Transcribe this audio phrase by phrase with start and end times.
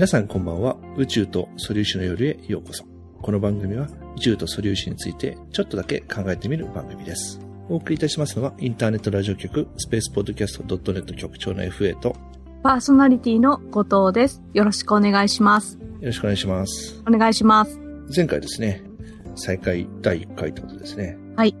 [0.00, 0.78] 皆さんこんばんは。
[0.96, 2.86] 宇宙と素粒子の夜へようこそ。
[3.20, 3.86] この番組は
[4.16, 7.38] 宇宙と素粒子についてちょっとだけ考えてみる番組です。
[7.68, 12.16] お送りいたしますのはインターネットラジオ局スペースポッドキャスト .net 局長の FA と
[12.62, 14.42] パーソナリティの後藤です。
[14.54, 15.76] よろしくお願いします。
[15.76, 17.02] よろしくお願いします。
[17.06, 17.78] お願いします。
[18.16, 18.82] 前回ですね、
[19.36, 21.18] 再開第1回ということですね。
[21.36, 21.54] はい。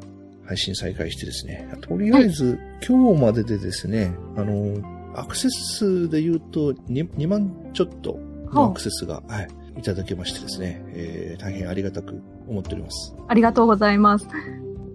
[0.46, 4.80] 配信再開してですね、とりあえず、はい、今日まででですね、あの、
[5.14, 8.18] アクセス数で言うと 2, 2万ちょっと
[8.52, 13.14] のアクセスが、はい、いただけましてですね、えー、大変ありがたく思っております。
[13.28, 14.26] ありがとうございます。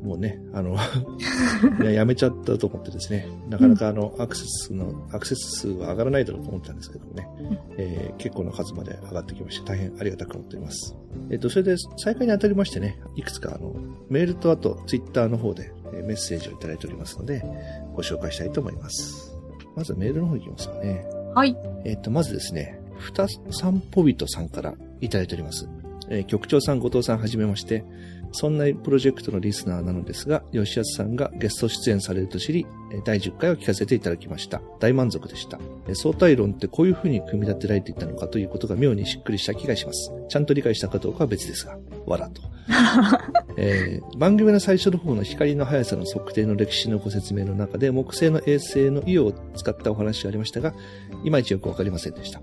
[0.06, 0.78] もうね、あの
[1.90, 7.28] やめちゃったと思ってですね、なかなかあの、アクセスの、アクセス数は上がらないだろうと思ったんですけどもね、
[7.78, 10.96] えー、結構な数まで上がってきまして、大変ありがたく思っております。
[11.32, 13.74] えっ、ー、と、それで再開にあたりましてね、いくつかあの、
[14.08, 17.44] メールとあと、ツイッターの方でメッセージをいただいておりますので、
[17.96, 19.36] ご紹介したいと思います。
[19.76, 21.04] まずメールの方いきますかね。
[21.34, 21.58] はい。
[21.84, 25.70] えっ、ー、と、まずですね、ふた散歩人さんからいただいております。
[26.10, 27.84] えー、局長さん、後藤さんはじめまして、
[28.32, 32.68] そんなプロジェクトのリスナーなのですが、吉安さんがゲスト出演されると知り、
[33.06, 34.62] 第10回を聞かせていただきました。
[34.80, 35.58] 大満足でした。
[35.94, 40.12] 相対論ってこういう風に組み立てられていたのかということが妙にしっくりした気がします。
[40.28, 42.42] ちゃんと理解したかどうかは別ですが、わらと。
[43.58, 50.74] えー、番組の最初の方の光の速さの測定の歴史のご説明の中で木星の衛星のイオを使ったお話がありましたが、
[51.24, 52.42] いまいちよくわかりませんでした。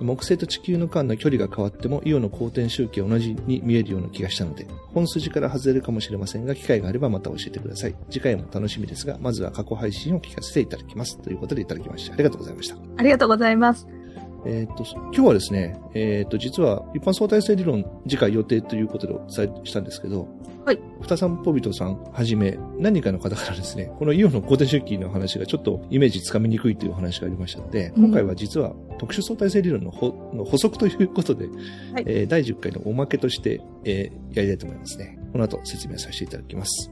[0.00, 7.94] 木星と地球の間の距離が変わってもイオの公転周期は同じに見えるような気がしたので、本筋から外れるかもしれませんが、機会があればまた教えてください。
[8.10, 11.18] 次回も楽しみですが、まずは過去配信を聞かせていただきます。
[11.18, 12.14] ということでいただきました。
[12.14, 12.76] ありがとうございました。
[12.96, 14.03] ありがとうございます。
[14.46, 20.28] えっ、と、今日はですね、えっ、と、実は一般相対性理論次回予定ということでお伝えしたんですけど、
[20.64, 20.80] はい。
[21.02, 29.92] 二散歩人さんはじめ、何人かの方からですね、このイオンの公転周期の話がちょっとイメージつかみにくいというお話がありましたので、今回は実は特殊相対性理論の
[30.32, 31.48] の補足ということで、
[31.92, 35.18] はい、えー、第10回のおまけとして、えー、やりたいと思いますね。
[35.32, 36.90] この後説明させていただきます。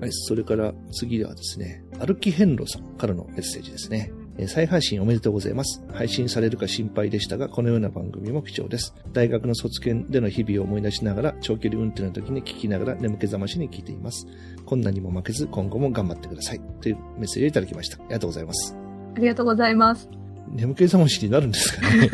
[0.00, 4.12] はい、それから次はですね、歩き遍路さんからのメッセージですね。
[4.46, 5.82] 再配信おめでとうございます。
[5.92, 8.94] 配信されるか心配でしたが、このような番組も貴重です。
[9.12, 14.26] 大学の卒検での日々を思い出しながら、長距離運転の時に聞きながら眠気覚ましに聞いています。
[14.66, 16.60] こんなにも負けず、今後も頑張ってください。
[16.80, 17.96] というメッセージをいただきました。
[17.96, 18.76] ありがとうございます。
[19.16, 20.08] ありがとうございます。
[20.50, 22.10] 眠気覚ましになるんですかね？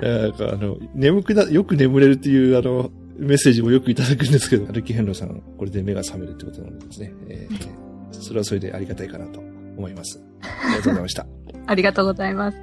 [0.00, 7.12] なんかあの、眠くな、よく眠れるっていうあの、メッセージもよくいただくんですけど、歩き遍路さん、これで目が覚めるってことなんですね。
[7.28, 7.68] えー、
[8.12, 9.40] それはそれでありがたいかなと
[9.76, 10.20] 思います。
[10.42, 11.26] ありがとうございました。
[11.66, 12.58] ありがとうございます。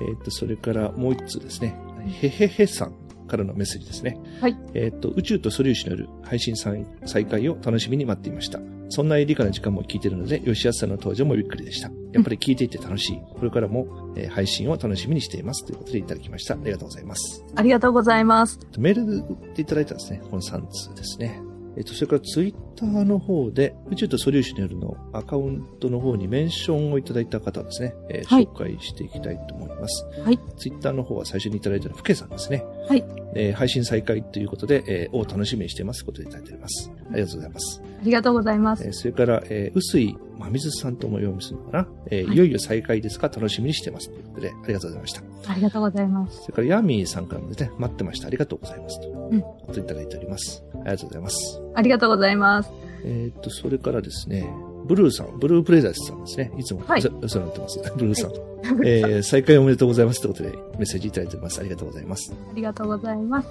[0.00, 1.76] えっ、と、それからもう一つですね。
[2.06, 2.94] へへへさん
[3.28, 4.18] からのメッセージですね。
[4.40, 4.56] はい。
[4.74, 8.60] えっ、と、宇宙と素粒子による配信再開を楽しみに待っていました。
[8.88, 11.90] そんな理科の時間も聞いているので、吉安さんの登場もびっくりでした。
[12.12, 13.20] やっぱり聞いていて楽しい。
[13.34, 15.64] これからも、えー、配信を楽しみにしています。
[15.64, 16.54] ということでいただきました。
[16.54, 17.44] ありがとうございます。
[17.54, 18.58] ありがとうございます。
[18.78, 20.20] メールでいただいたんですね。
[20.30, 21.40] この3通ですね。
[21.76, 30.04] えっと、それからツイッターの方で、宇宙と素粒子によるのアカウントの方にメンションをいただいた方ですね、えーはい、紹介していきたいと思います。
[30.20, 30.38] はい。
[30.56, 32.64] ツイッターの方は最初にいただいたのは、ふけさんですね。
[32.88, 33.04] はい。
[33.34, 36.90] えー、配信再開ということで、えー、を楽しみにしていますことでいただいております。
[37.10, 37.82] ありがとうございます。
[38.02, 38.84] ありがとうございます。
[38.84, 43.28] えー、それから、えー、薄井まみずさんとも読みするのかな、えー、はい、いよいよ再開ですか？
[43.28, 45.22] 楽しみにしてますということで、ありがとうございました。
[45.46, 46.42] ありがとうございます。
[46.42, 48.26] それから、ヤミーさんからもですね、待ってました。
[48.26, 49.08] ありがとうございますと。
[49.08, 49.42] うん。
[49.72, 50.64] といただいております。
[50.74, 51.62] ありがとうございます。
[51.74, 52.70] ありがとうございます。
[53.04, 54.48] えっと、それからですね、
[54.84, 56.52] ブルーさん、ブループレザーズさんですね。
[56.58, 57.80] いつもお世話になってます。
[57.96, 58.30] ブルーさん。
[58.30, 61.60] はい、えー、再開おめでとうございますということでメッセージいただいております。
[61.60, 62.32] ありがとうございます。
[62.32, 63.48] ありがとうございます。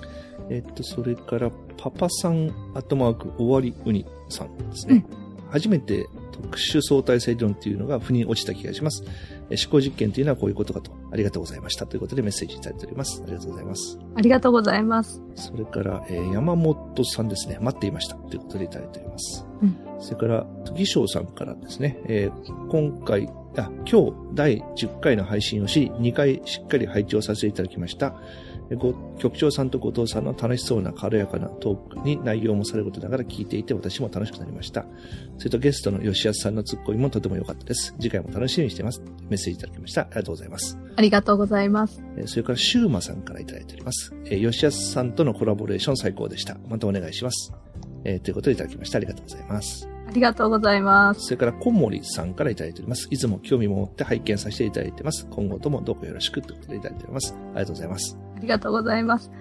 [0.49, 5.05] えっと、それから、パパさん、アットマーク、終わりウニさんですね。
[5.13, 5.21] うん
[5.51, 9.03] 初めて特殊相対性理論というのが腑に落ちた気がします。
[9.55, 10.91] 思考実験というのはこういうことかと。
[11.11, 11.85] ありがとうございました。
[11.85, 13.21] ということでメッセージいただいております。
[13.23, 13.99] ありがとうございます。
[14.15, 15.21] ありがとうございます。
[15.35, 17.57] それから、えー、山本さんですね。
[17.61, 18.15] 待っていました。
[18.15, 19.45] ということでいただいております。
[19.61, 21.99] うん、それから、時翔さんからですね。
[22.05, 28.15] えー、今回、あ、今日第10回の配信をし、2回しっかり配置をさせていただきました。
[28.77, 34.85] 局長さんと後藤さんの楽しそうな軽やかなトークに内容もされることながら聞いていて私も楽しくなりました。
[35.37, 37.93] それとゲストの吉安さんのツッコミもとても良かったです。
[37.99, 39.01] 次回も楽しみにしています。
[39.29, 40.01] メッセージいただきました。
[40.01, 40.77] ありがとうございます。
[40.95, 42.01] ありがとうございます。
[42.25, 44.13] それからシューマさんからいただいております。
[44.25, 46.57] 吉安さんとのコラボレーション最高でした。
[46.69, 47.53] またお願いします。
[48.03, 48.97] えー、ということでいただきました。
[48.97, 49.87] ありがとうございます。
[50.07, 51.21] ありがとうございます。
[51.21, 53.07] それから、小森さんからいただいております。
[53.11, 55.25] いつも興味を持って拝見させていただいてます。
[55.29, 57.33] 今後ともどうかよろしくということでいただいております。
[57.33, 58.30] ありがとうございます。
[58.41, 59.31] ありがとうございます。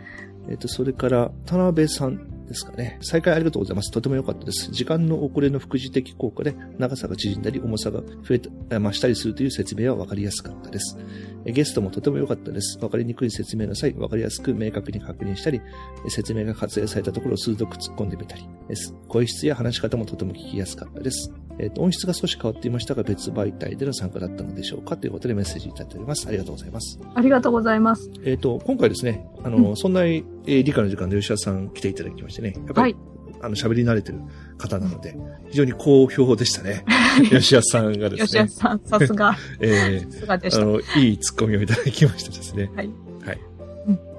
[0.50, 2.98] えっ、と、それから、田辺さんですかね。
[3.00, 3.90] 再開ありがとうございます。
[3.90, 4.70] とても良かったです。
[4.72, 10.98] 時間の遅れの副次的効果で長さが縮んだり重さが増えた、増したりするという説明は分かりやすかったです。
[11.46, 12.78] ゲストもとても良かったです。
[12.82, 15.62] わかりにくい説明の際、わかりやすく明確に確認したり、
[16.08, 18.94] 説明が活用されたところを鋭く突っ込んでみたりです。
[19.08, 21.32] 声質や話し方もとても聞きやすかったです。
[21.60, 26.26] えっ、と、音質が少し変わっていましたが、別媒体での参加だったのでしょうかということでメッセージいただいております。
[26.26, 26.98] ありがとうございます。
[27.14, 28.10] ありがとうございます。
[28.24, 32.96] えっ、と、今回ですね、あの、そんな、えー理科の時間で吉田さん来ていただきましてね、やっぱり、はい。
[33.42, 34.20] あの、喋り慣れてる
[34.56, 35.16] 方なので、
[35.50, 36.84] 非常に好評でしたね。
[37.30, 40.62] 吉田さんがですね吉安、さん、さすが、 えさすがでした。
[40.62, 42.70] ーあの、いいツッコミをいただきましてですね。
[42.74, 42.90] はい。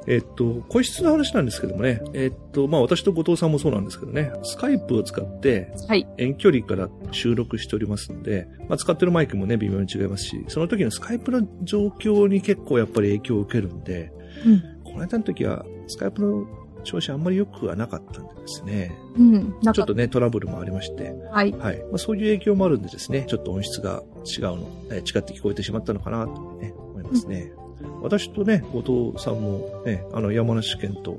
[0.07, 6.07] えっと、個室の話なんですけどもね、えっと、まあ私と後藤さんもそうなんですけどね、スカイプを使ってはい。
[6.17, 14.11] 遠距離から収録しておりますので、まあ使ってるマイクもね、微妙に違いますし、その時のスカイプの状況に結構やっぱり影響を受けるんで、
[14.45, 14.61] うん。
[14.83, 16.47] この間の時はスカイプの
[16.83, 19.55] 調子あんまり良くはなかったんでですね、うん。
[19.61, 21.51] ちょっと、ね、トラブルもありまして、はい。
[21.51, 21.79] はい。
[21.83, 27.53] まあ、そういう影響もあるんでですね、ちょっと音質が違うの、えー違って聞こえてしまったのかなと、ね、思いますね。
[28.01, 31.17] 私とね、後藤さんもね、あの山梨県と、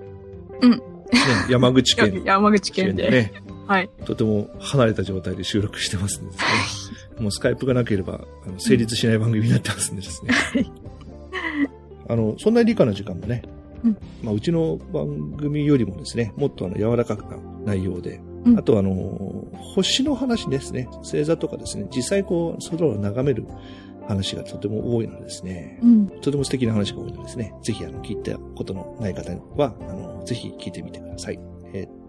[0.61, 0.71] うん。
[0.71, 0.81] ね、
[1.51, 3.11] 山口や県山口県で。
[3.11, 3.33] ね、
[3.67, 3.91] はい。
[4.05, 7.21] とても離れた状態で収録してますんでですね。
[7.21, 10.33] もうスカイプがなければ、あの成立しない番組になってますんでですね。
[12.09, 13.43] あの、そんな理科の時間もね、
[13.85, 13.97] うん。
[14.23, 17.23] まあ、うちの番組よりもですね、もっとあの柔らかな
[17.65, 18.59] 内容で、うん。
[18.59, 23.47] あとあの、星の話ですね、星座とかですね、実際こう、空を眺める
[24.07, 26.07] 話がとても多いのでですね、うん。
[26.21, 31.39] とても素敵な話が多いのでですね、ぜひあの、聞いたことのない方は、あの、ぜひ聞いてみてください。
[31.73, 32.03] えー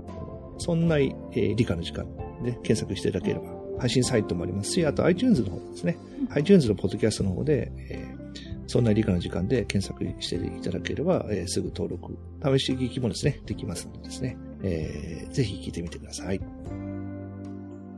[0.59, 2.05] そんな、えー理科の時間
[2.43, 3.45] で検索していただければ、
[3.79, 5.97] 配信サイトもありますし、あと iTunes の方ですね。
[6.29, 8.23] iTunes のポッドキャストの方で、えー
[8.65, 12.17] そんな理科の時間で検索していただければ、えーすぐ登録、
[12.57, 16.39] 試し聞きもですね、できますのでですね、えーぜひ聞いてみてください。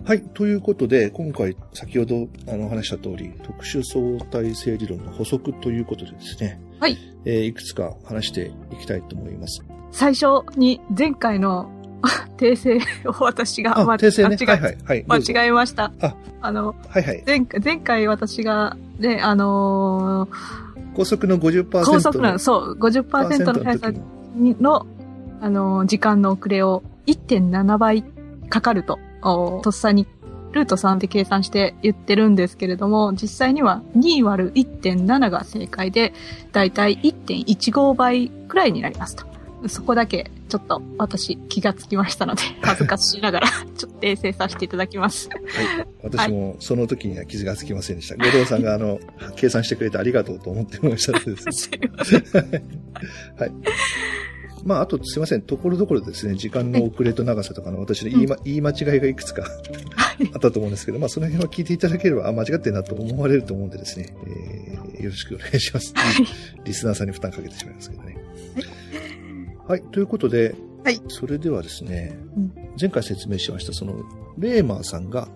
[0.06, 0.22] はい。
[0.22, 6.96] ということで、今回、先ほどあの話した通り、特殊相対性理論の補足ということでですね、はい。
[7.26, 9.64] えーいくつか話していきたいと思います。
[9.92, 10.26] 最初
[10.58, 11.72] に前回の
[12.38, 12.78] 訂正
[13.10, 14.38] を私が、あ、ま訂正ね。
[14.40, 14.78] 間違はいはい。
[14.86, 15.24] はい。
[15.24, 15.92] 間違えました。
[16.00, 17.24] ああの、はいはい。
[17.26, 20.36] 前回、前回私が、ね、あのー
[20.96, 21.84] 高速の50%の。
[21.84, 23.92] 高速の、そう、50%の速さ
[24.62, 24.86] の、
[25.42, 28.04] あのー時間の遅れを1.7倍
[28.50, 30.08] かかると、おとっさに
[30.56, 36.14] ルート3で計算して言ってるんですけれども、実際には2割る1.7が正解で、
[36.54, 39.26] だいたい1.15倍くらいになりますと。
[39.68, 45.28] そこだけ、ちょっと私気がつきましたので、 恥ずかしながら、ちょっと訂正させていただきます。
[45.30, 45.88] はい。
[46.04, 48.16] 私もその時には傷がつきませんでした。
[48.16, 49.00] 後藤さんがあの、
[49.36, 52.24] 計算してくれてありがとうと思ってましたのでですね すいません。
[53.38, 53.52] はい。
[54.66, 55.42] まあ、あとすいません。
[55.42, 59.46] ところどころですね、時間の遅れと長さとかの私の言い,、ま言い間違いがいくつか
[60.34, 65.94] あったと思うんですけど、まあ、その辺は聞いていただければ、あ、間違ってんなと思われると思うんでですね、えーよろしくお願いします。
[66.64, 68.18] リスナーさんに負担かけてしまいますけどね。
[69.68, 69.82] はい。
[69.84, 74.04] ということで、はいそれではですね、うん前回説明しました、その、
[74.38, 75.30] レーマーさんが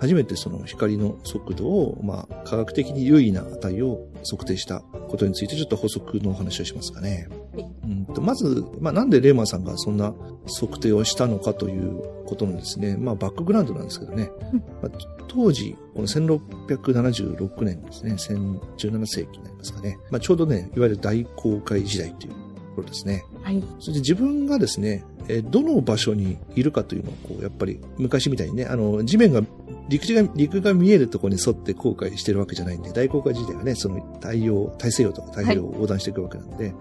[0.00, 7.28] 初めてその光の速度を、まあ、科学的に優位な値を測定したことについてちょっと補足のお話をしますかね。
[7.52, 10.14] はいうんとまず、まあ、なんでレーマーさんがそんな
[10.60, 14.30] 測定をしたのかということのですね、まあ、バックグラウンドなんですけどね。
[14.52, 19.96] うんまあ当時、この1676年ですね、17世紀になりますかね。
[20.10, 22.36] まあ、ちょうどね、いわゆる大航海時代というと
[22.74, 23.24] ころですね。
[23.42, 23.62] はい。
[23.78, 29.42] それで自分がですね、えーどの場所にいるかというのを、こう、やっぱり昔みたいにね、あの、地面が、
[29.88, 36.74] 陸地が、陸が見えるところに沿って航海してるわけじゃないんで、大航海時代はね、その太陽、大西洋とか太平洋を横断していくわけなんで、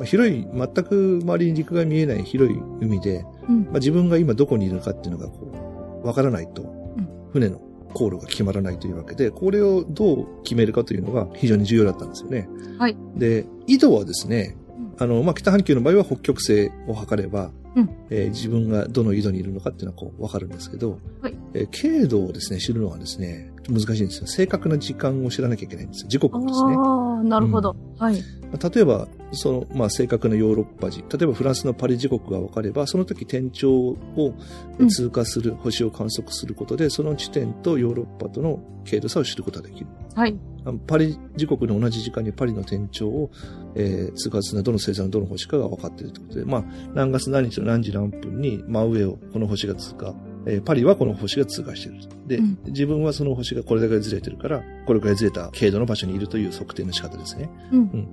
[0.00, 3.64] まあ、広い、全く周りに陸が見えない広い海で、うん。
[3.64, 7.60] まあ、自分が今どこにいるかっていうのがこう、わからないとん、船の
[7.92, 12.48] 航路が決まらないというわけで、これをどう決めるかというのが非常に重要だったんですよね。
[12.78, 12.96] はい。
[13.16, 14.56] で、緯度はですね、
[14.98, 17.90] あの、まあ、北半球の場合は北極星を測れば、うん。
[18.08, 21.36] えー自分がどの緯度にいるのかっていうのはこう、わかるんですけど、はい。
[21.52, 24.26] えー経度をですね、知るのはですね、難しいんですよ。
[24.26, 26.08] 正確な時間を知らなきゃいけないんですよ。
[26.08, 26.74] 時刻をですね。
[26.76, 27.76] ああ、なるほど。
[27.98, 28.14] はい。
[28.14, 34.34] 例えば、その、まあ、正確なヨーロッパ時、例えばフランスのパリ時刻が分かれば、その時天頂を
[34.78, 39.86] うん通過する、星を観測することで、その地点とヨーロッパとの経度差を知ることができる。
[40.14, 40.36] はい。
[40.86, 43.30] パリ時刻の同じ時間にパリの天頂を、
[43.74, 50.14] えー通過するのはどの星座のどの星かが分かっているということで、まあ、何月何日の何時何分に真上をこの星が通過
[50.46, 52.04] えーパリはこの星が通過している。
[52.26, 57.50] で、うん自分はその星がこれだけずれてるから、これくらいずれた経度の場所にいるという測定の仕方ですね。
[57.72, 58.08] うん。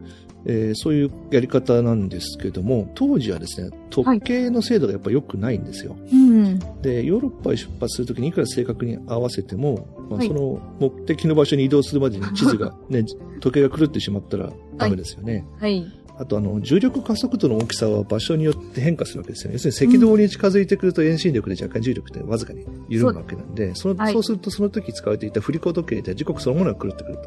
[0.45, 5.95] えーそういうやり方なんですけども、当時はですね、時計の精度がやっぱ良くないんですよ。
[6.11, 6.59] うん。
[6.81, 13.03] で、ヨーロッパへ出発するときにいくら正確に合わせても、まあ、はいその目的の場所に移動するまでに地図がね、
[13.39, 15.45] 時計が狂ってしまったらダメですよね。
[15.59, 15.85] はい。
[16.19, 19.53] あとあの、重力加速度の大きさは場所によって変化するわけですよね。
[19.53, 27.17] 要するに赤道に近づいてくると遠心力で若干重力ってわずかに緩むわけなんで、そのはいそうするとその時使われていた振り子時計で時刻そのものが狂ってくる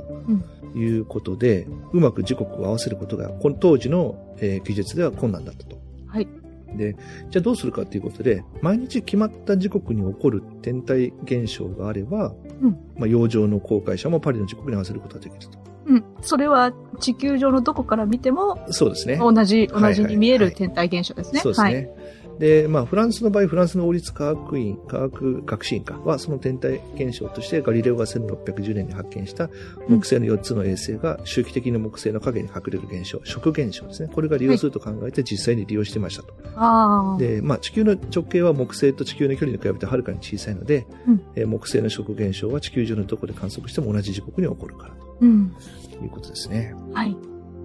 [0.73, 5.78] ということで、うまく時刻を合わせることが、この当時の、えー技術では困難だったと。
[6.06, 6.28] はい。
[6.76, 6.97] で、
[7.30, 15.59] じゃあどうするかということで、毎日決まった時刻に起こる天体現象があれば、うんまあ、洋上の航海者もパリの時刻に合わせることができると。
[15.87, 16.04] うん。
[16.22, 19.16] それは地球上のどこから見てもそうですね。
[19.16, 21.40] 同じ、はい同じに見えはいる天体現象ですね。
[21.40, 21.75] そうですね。
[21.75, 22.10] はい。
[22.40, 29.50] で、まあ、フランスの場合、フランスの王立科学院、科学学士院かは、その天体現象として、ガリレオが1610年に発見した
[29.88, 34.10] 木星の4つの衛星が周期的に木星の影に隠れる現象、食現象ですね。
[34.10, 36.32] これが利用すると考えて実際に利用してましたと。
[36.56, 37.18] ああ。
[37.18, 45.54] で、まあ、地球の直径は木星と地球の距離に比べてはるかに小さいので、うんえー木星の食現象は地球上のどこで観測しても同じ時刻に起こるからうん。
[45.98, 46.74] ということですね。
[46.92, 47.16] はい。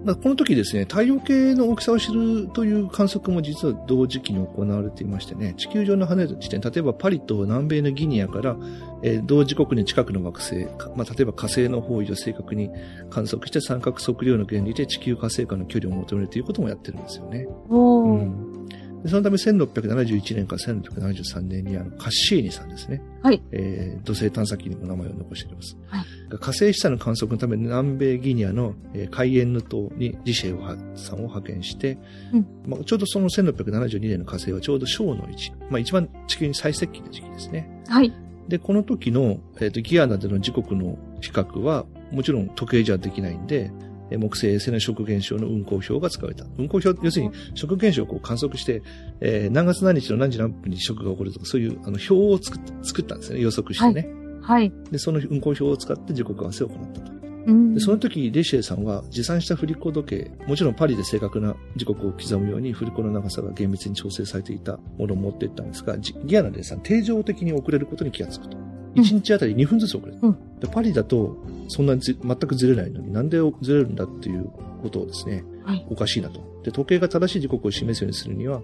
[0.04, 8.56] まあ、この時ですね、太陽系の大きさを知るという観測も実は同時期に行われていましてね、地球上の離れた地点、例えばパリと南米のギニアから、
[9.02, 12.70] えー同時刻に近くの惑星、かまあ、例えば火星の方位を正確に
[13.10, 17.48] 観測して三角測量の原理で地球火星間の距離を求めるということもやってるんですよね。
[17.68, 18.68] うん
[19.06, 23.00] でそのため1671年から1673年にあのカッシーニさんですね。
[23.22, 23.40] はい。
[23.52, 25.76] えー土星探査機にも名前を残しております。
[25.86, 26.04] はい
[26.40, 31.98] 火星下の観測のために南米ギニアの、えーカイエンヌ島にジシェウさんを派遣して、
[32.32, 37.82] うんまあ、ちょうどその1672年の火星はちょうど小の位置、まあ、一番地球に最接近の時期ですね。
[37.88, 38.12] はい。
[38.48, 43.70] で、この時の、えーとギアナでの時刻の比較は、もちろん時計じゃできないんで、
[44.10, 46.44] えー木星衛星の食現象の運行表が使われた。
[46.58, 48.82] 運行表、要するに食現象をこう観測して、
[49.20, 53.40] えー何月何日の何時何分に食が起こるとか、そういうあの表を作っ作ったんですね。
[53.40, 54.08] 予測してね。
[54.42, 54.72] はい。
[54.90, 57.12] で、その運行表を使って時刻合わせを行ったと。
[57.46, 68.58] うんで、その時、レシエさんは持参した振り子時計、もちろんパリで正確な時刻を刻むように振り子の長さが厳密に調整されていたものを持っていったんですが、じギアナでさん、定常的に遅れることに気がつくと。
[68.96, 70.18] うん1日あたり2分ずつ遅れる。
[70.22, 71.36] うんでパリだと、
[71.68, 74.50] そんなにず全くずれないのになんでずれるんだっていう
[74.82, 75.86] ことをですね、はい。
[75.90, 76.40] おかしいなと。
[76.64, 78.62] で、時計が正しい時刻を示すようにするには、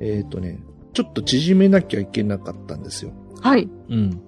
[0.00, 0.60] えっ、とね、
[0.92, 3.12] ちょっと縮めなきゃいけなかったんですよ。
[3.40, 3.68] はい。
[3.88, 4.20] うん。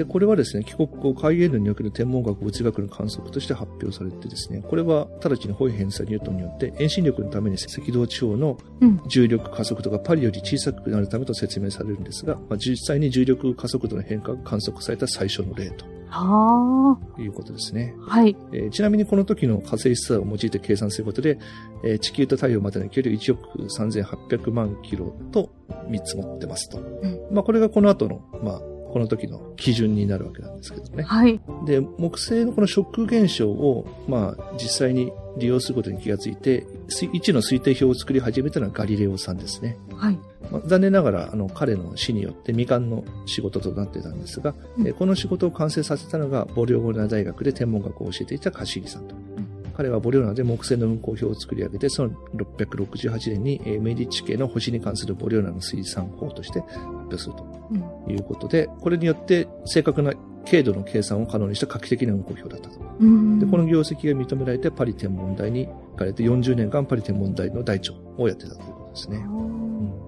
[0.00, 9.00] で、これはですね、帰国後、海エルにおける天文学物理学の観測として発表されてですね、これは直ちにホイヘンサニュートンによって遠心力のために赤道地方のうん。
[9.08, 15.68] 重力加速度がパリより小さくなるためと説明されるんですが、まあ、実際に重力加速度の変化が観測された最初の例
[16.10, 17.94] はということですね。
[18.08, 18.16] あ。
[18.16, 18.36] はい。
[18.52, 21.38] えーちなみにこの時の火星質差を用いて計算することで、
[21.84, 25.50] えー地球と太陽までの距離1億3800万キロと
[25.88, 26.78] 見積もってますと。
[26.78, 26.84] ん
[27.30, 31.02] まあこれがこの後の、まあこの時の基準になるわけなんですけどね。
[31.04, 31.40] はい。
[31.64, 39.78] で、木星のこのショック現象を、まあ実際に利用することに気がついて、す位置の推定表を作り始めたのはガリレオさんですね。
[39.94, 40.18] はい。
[40.50, 49.14] まあ、残念ながら、あの、彼の死によって未完の仕事となってたんですが、うんえーこの仕事を完成させたのが、ボリオゴナ大学で天文学を教えていたカシーリさんと。
[49.76, 58.12] 彼はボリオナで木星の運行表を作り上げて、その668年に、えーメディッチ家の星に関するボリオナの推算法として発表するとうん。
[58.12, 60.12] いうことで、これによって正確な
[60.44, 62.80] 経度の計算を可能にした画期的な運行表だったと。
[63.00, 63.38] うん。
[63.38, 69.16] で、この業績が認められてパリ天文台に行かれて40年間パリ天文台の台長をやってたということですね。
[69.18, 69.99] うん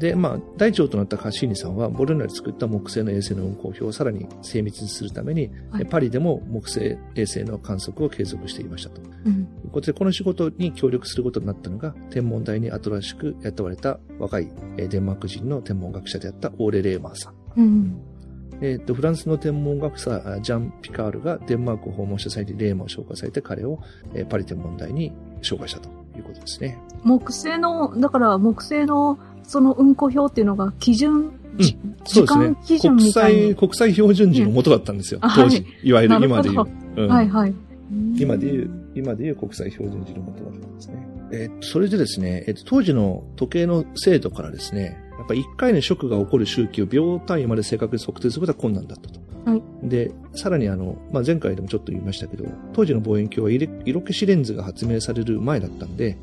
[0.00, 9.02] で、まあ、大長となったカッシーニさんは、ボルナで作った木星の衛星の運行表をさらに精密にするために、はいパリでも木星衛星の観測を継続していましたと。
[9.02, 9.32] とうん。
[9.32, 17.34] いうことで、この仕事に協力することになったのが、天文台に新しく雇われた若いえーデンマーク人の天文学者であったオーレ・レーマーさん。
[17.60, 18.00] うん。
[18.62, 23.80] えっ、と、フランスの天文学者、あジャン・ピカールがデンマークを訪問した際にレーマーを紹介されて、彼を、
[24.14, 26.78] えーパリ天文台に紹介したということですね。
[27.02, 29.18] 木星の、だから木星の
[29.50, 32.78] その運行表っていうのが基準、じ時そうですね間基。
[32.78, 33.54] 準国みたいに際、。
[33.56, 35.18] 国際標準時の元だったんですよ。
[35.20, 35.66] うん当時。
[35.82, 36.68] い、わゆる今で言う。
[36.96, 37.54] うんはいはい。
[38.16, 41.08] 今で言う、今で言う国際標準時の元だったんですね。
[41.32, 49.18] えーそれでですね、えー当時の時計の精度からですね、やっぱ1回のショックが起こる周期を秒単位まで正確に測定することは困難だったと。
[49.50, 56.16] はいで、さらにあの、まあ、前回でもちょっと言いましたけど、当時の望遠鏡は色色消しレンズが発明される前だったんで、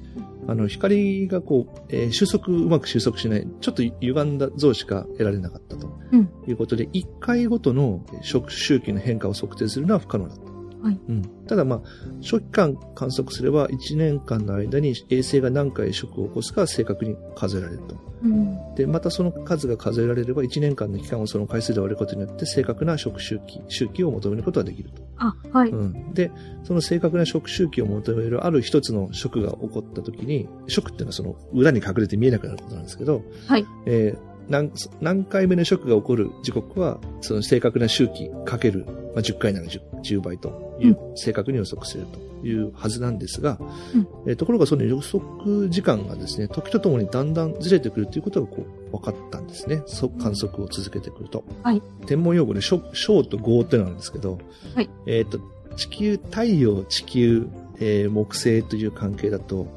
[0.47, 6.29] あの、光がこう、えー収束、うまく収束しない、ちょっと歪んだ像しか得られなかったとうん。
[6.47, 10.46] いうことで、1回ごとの食周期の変化を測定するのは不可能だった。
[10.81, 11.21] はいうん。
[11.47, 11.81] ただまあ、
[12.21, 17.95] 初期間観測すれば1年間の間に衛星が何回食を起こすか正確に数えられると。
[18.23, 18.75] うん。
[18.75, 25.01] で、またその数が数えられれば1年間の期間をその回数で割ることによって正確な食周期、周期を求めることができると。
[25.17, 25.69] あ、はい。
[25.69, 26.13] うん。
[26.13, 26.31] で、
[26.63, 33.65] その正確な食周期を求めるある一つの食が起こった時に、食っていうのはその裏に隠れて見えなくなることなんですけど、はい。
[33.85, 43.57] えー何何回目の食が起こる時刻は、その正確な周期かける、まあ、10回なら 10, 10倍という、正確に予測するというはずなんですが、
[43.93, 49.83] うんえーところがその予測時間がですね、時とともにだんだんずれてくるということがこう分かったんですね。
[49.85, 51.43] そ観測を続けてくると。
[51.63, 54.39] はい天文用語で小小と合ってのがあるんですけど、
[54.75, 55.39] はいえっ、と、
[55.75, 57.47] 地球、太陽、地球、
[57.79, 59.67] えー木星という関係だと、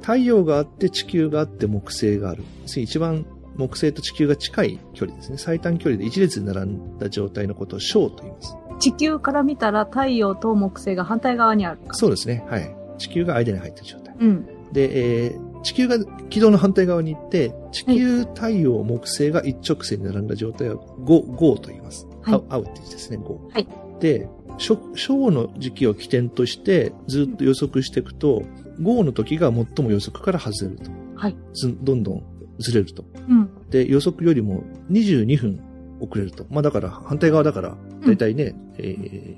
[0.00, 2.44] 太陽があって地球があって木星がある。
[2.66, 3.26] 一番
[3.56, 5.38] 木星と地球が近い距離ですね。
[5.38, 8.56] 最短距離で一列に並んだ状態のことを小と言います。
[8.78, 11.80] 地球から見たら太陽と木星が反対側にある。
[11.92, 12.44] そうですね。
[12.48, 12.76] はい。
[12.98, 14.16] 地球が間に入ってる状態。
[14.18, 14.46] うん。
[14.72, 15.98] で、えー地球が
[16.30, 22.06] 軌道の反対側に行って、地球、太陽、木星が一直線に並んだ状態は5、5と言います。
[22.22, 23.52] はい合う合うって字ですね、5。
[23.52, 23.68] はい
[24.00, 28.42] で、小小の時期を起点としてずっと予測していくと、
[28.80, 30.90] 5の時が最も予測から外れると。
[31.14, 31.36] はい。
[31.52, 32.22] ずどんどん
[32.60, 33.04] ずれると。
[33.28, 33.50] うん。
[33.70, 35.60] で、予測よりも22分
[36.00, 36.46] 遅れると。
[36.50, 39.36] まあだから反対側だから、だいたいね、え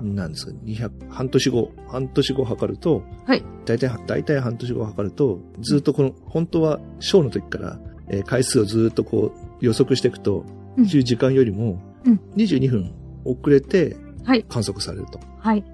[0.00, 3.44] ー、なんですか、200、半年後、半年後測ると、はい。
[3.64, 10.44] だいたい、だいたい半年後測ると、ずっとこの、本当は小の時から、えー回数をずっとこう予測していくと、
[10.76, 12.92] うん時間よりもうん、22分
[13.24, 14.44] 遅れてはい。
[14.44, 15.20] 観測されると。
[15.38, 15.64] はい。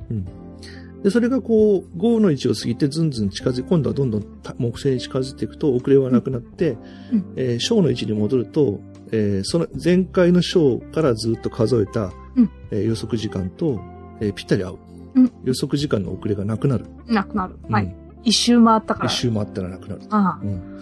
[1.03, 6.77] で、それがこう、5の位置を過ぎてずんずん近づい、今度はどんどんた木星に近づいていくと遅れはなくなって、
[7.13, 8.81] うんえー小の位置に戻ると、
[9.13, 13.81] えーその前回の小からずっと数えた、うんえー予測時間と、
[14.21, 14.79] えーぴったり合う、
[15.15, 16.85] うん予測時間の遅れがなくなる。
[17.07, 17.57] なくなる。
[17.69, 17.85] はい。
[17.85, 19.07] うん一周回ったから。
[19.07, 20.03] 一周回ったらなくなる。
[20.11, 20.41] ああ。
[20.43, 20.81] うん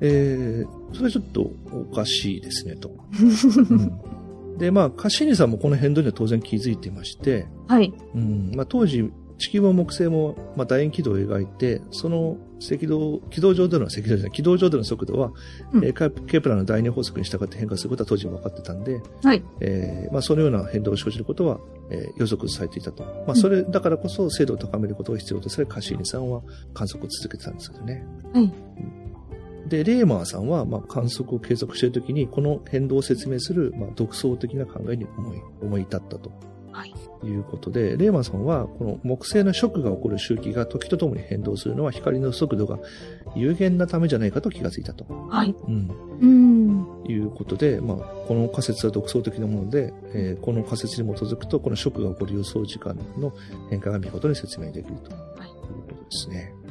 [0.00, 1.50] えーそれはちょっと
[1.90, 2.90] おかしいですね、と。
[3.70, 3.92] うん
[4.58, 7.92] で、まあ、カシーニさんもこの変動には当然気づいていまして、はい。
[8.14, 9.10] うんまあ、当時、
[9.42, 15.32] 地球も木星も、まあ、楕円軌道を描いて、その赤道、軌道上での、赤道じゃない、軌道上での速度は、
[15.72, 19.42] うんえーカケプラーの第二法則に従って変化することは当時分かってたんで、はい。
[19.60, 21.58] えーまあ、そのような変動を生じることは、
[21.90, 23.02] えー予測されていたと。
[23.26, 28.06] まあ、それだからこそ精度を高めることが必要とされ、カシーニさんは観測を続けてたんですけどね。
[28.32, 28.52] はい。
[29.68, 36.51] で、レーマーさんは、まあ、観測を継続しているときに、この変動を説明する、まあ、独創的な考えに思い、思い至ったと。
[36.72, 36.94] はい。
[37.24, 42.78] いうことで、レーマーさんは、この木星の食が起こる周期が時とともに変動するのは光の速度が
[43.36, 45.04] 有限なためじゃないかと気がついたと。
[45.28, 45.54] はい。
[45.68, 45.90] うん。
[46.20, 46.86] うん。
[47.06, 53.32] いうことで、まあ、この仮説は独創的なもので、えーこの仮説に基づくと、この食が起こる予想時間の
[53.70, 56.52] 変化が見事に説明できるということですね。
[56.56, 56.61] うん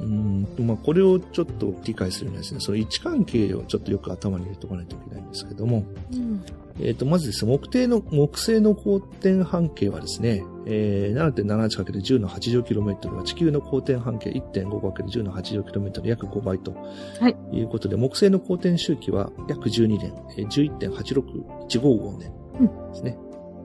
[0.00, 6.44] うん、まあ、これをちょっと理解するにはですね、その位置関係をちょっとよく頭に入れておかないといけないんですけども、うん。
[6.80, 16.72] えっ、と、まずですね、木星の、木星の公転半径はですね、えー、7.78×10 の8乗 km は地球の公転半径 1.5×10 の8乗 km の約5倍と。
[17.20, 17.36] はい。
[17.52, 22.32] いうことで、木星の公転周期は約12年、えー11.86155年
[22.92, 23.18] ですね。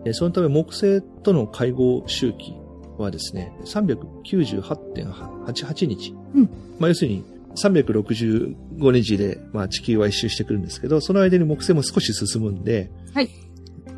[0.05, 2.55] えーそのため木星との会合周期
[3.01, 6.13] はですね、398.88日。
[6.35, 7.23] うんまあ、要するに、
[7.55, 13.29] 365日で、まあ、地球は一周してくるんですけど、その間に木星も少し進むんで、はい。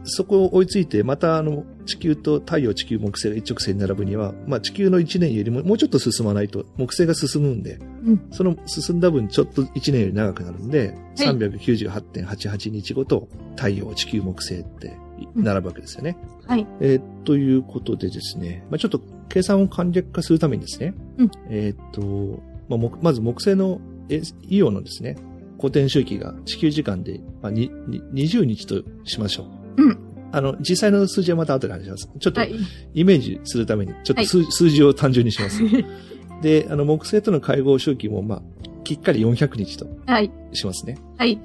[0.05, 8.21] そこを追いついて、またあの、地球と太陽、地球、木星が一直線に並ぶには、まあ地球の1年よりももうちょっと進まないと、木星が進むんで、うん。
[8.31, 14.95] その進んだ分ちょっと1年より長くなるんで、はい398.88日ごと太陽、地球、木星って
[15.35, 16.17] 並ぶわけですよね。
[16.47, 16.67] はい。
[16.79, 23.79] えーということでですね、まあちょっと計算を簡略化するためにですね、うんえっ、と、まあ木まず木星の
[24.09, 25.15] えイオンのですね、
[25.57, 29.45] 公転周期が地球時間で、まあ、にに20日としましょ
[29.77, 29.83] う。
[29.83, 29.99] うん。
[30.31, 32.09] あの、実際の数字はまた後で話します。
[32.19, 32.53] ちょっとはい。
[32.93, 35.61] イメージするために、ちょっと数,、数字を単純にします。
[36.41, 38.41] で、あの、木星との会合周期も、まあ、
[38.83, 40.31] きっかり400日とはい。
[40.53, 40.97] しますね。
[41.17, 41.39] はい。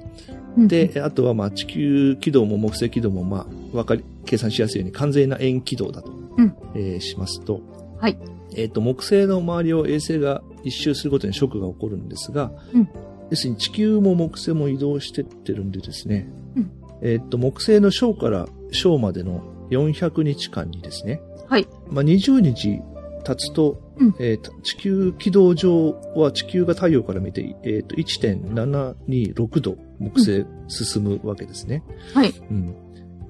[0.57, 6.55] で、あとは、まあ、地球軌道も木星軌道も、まあ、わかり、計算しやすいように完全な円軌道だと、うん。
[6.75, 7.61] えーしますと、
[7.99, 8.17] はい。
[8.55, 12.89] えっ、と、木星の周りを衛星が一周することにショックが起こるんですが、うん。
[13.31, 16.71] 要するに地球も木星も移動してってるんでですね、うん。
[17.01, 21.67] えっ、と、木星の小から小までの400日間にですね、はい。
[21.89, 22.81] まあ、20日
[23.23, 24.15] 経つと、うん。
[24.19, 31.83] えーと地球軌道上は地球が太陽から見て、えーと1.726度木星進むわけですね。
[32.13, 32.33] はい。
[32.51, 32.75] うん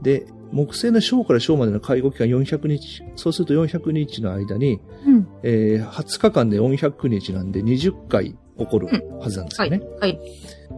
[0.02, 3.02] で、木星の小から小までの介護期間400日。
[3.16, 5.28] そうすると400日の間に、うん。
[5.42, 8.88] えー20日間で400日なんで20回起こる
[9.20, 9.82] はずなんですよね。
[10.00, 10.20] はい。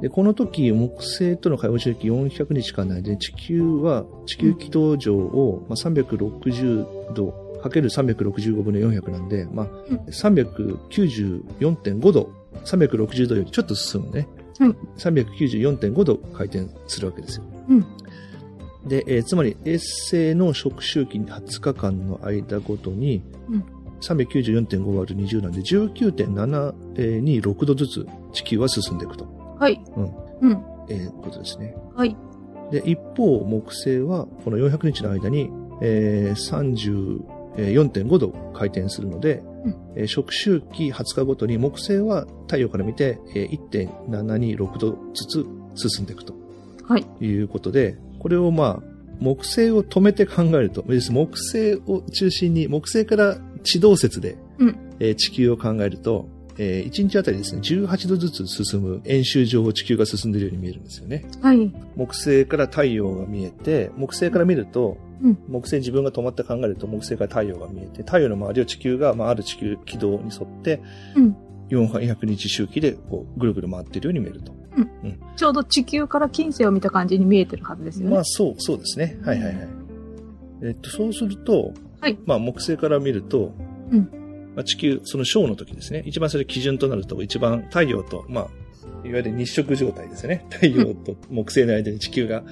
[0.01, 12.29] で、この時、木星との介護周期400日間内で地球は、地球軌道上を、まあ、360度かける365分の400なんで、まあうん、394.5度、
[12.63, 14.27] 360度よりちょっと進むね。
[14.59, 17.43] はい394.5度回転するわけですよ。
[17.69, 17.85] うん。
[18.87, 23.63] で、えーつまり衛星の食周期20日間の間ごとに、うん
[23.99, 29.25] 394.5割る20なんで19.726度ずつ地球は進んでいくと、
[29.59, 29.81] はい。
[29.95, 30.03] うん
[30.41, 30.63] うん。
[30.89, 31.75] えーことですね。
[31.95, 32.15] はい。
[32.71, 35.49] で、一方、木星はこの400日の間に、
[35.81, 37.15] えー
[37.55, 43.59] 34.5度回転するので、うんえー食周期20日ごとに木星は太陽から見て、えー
[44.09, 45.25] 1.726度ず
[45.75, 46.33] つ進んでいくと
[46.87, 47.05] はい。
[47.19, 48.83] いうことで、これをまあ、
[49.19, 54.37] 木星を止めて考えると、木星を中心に、木星から地動説で、
[55.15, 61.25] 地球を考えると、え1日あたりですね、18度ずつ進む円周上を地球が進んでいるように見えるんですよね。
[61.41, 61.71] はい。
[61.95, 70.81] 木星から太陽が見えて、木星から見ると、うん木星自分が止まって考えると木星から太陽が見えて、太陽の周りを地球が、まあ、ある地球軌道に沿って、
[71.15, 71.37] うん
[71.69, 74.53] 400日周期でこうぐるぐる回っているように見えると。
[75.35, 78.15] ちょうど地球から金星を見た感じに見えてるはずですよね。
[78.15, 79.17] まあそう、そうですね。
[79.23, 79.67] はいはいはい。
[80.63, 83.53] えっと、そうすると、はいまあ木星から見ると、
[83.91, 84.09] うん
[84.55, 86.03] まあ、地球、その小の時ですね。
[86.05, 90.45] 一番それ基準となると、一番太陽と、まあ、いわゆる日食状態ですね。
[90.49, 92.43] 太陽と木星の間に地球が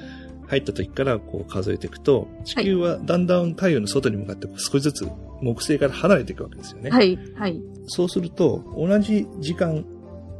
[0.47, 5.07] 入った時からこう数えていくと、地球はだんだん太陽の外に向かって少しずつ
[5.41, 6.89] 木星から離れていくわけですよね。
[6.89, 7.17] はい。
[7.35, 7.61] はい。
[7.87, 9.85] そうすると、同じ時間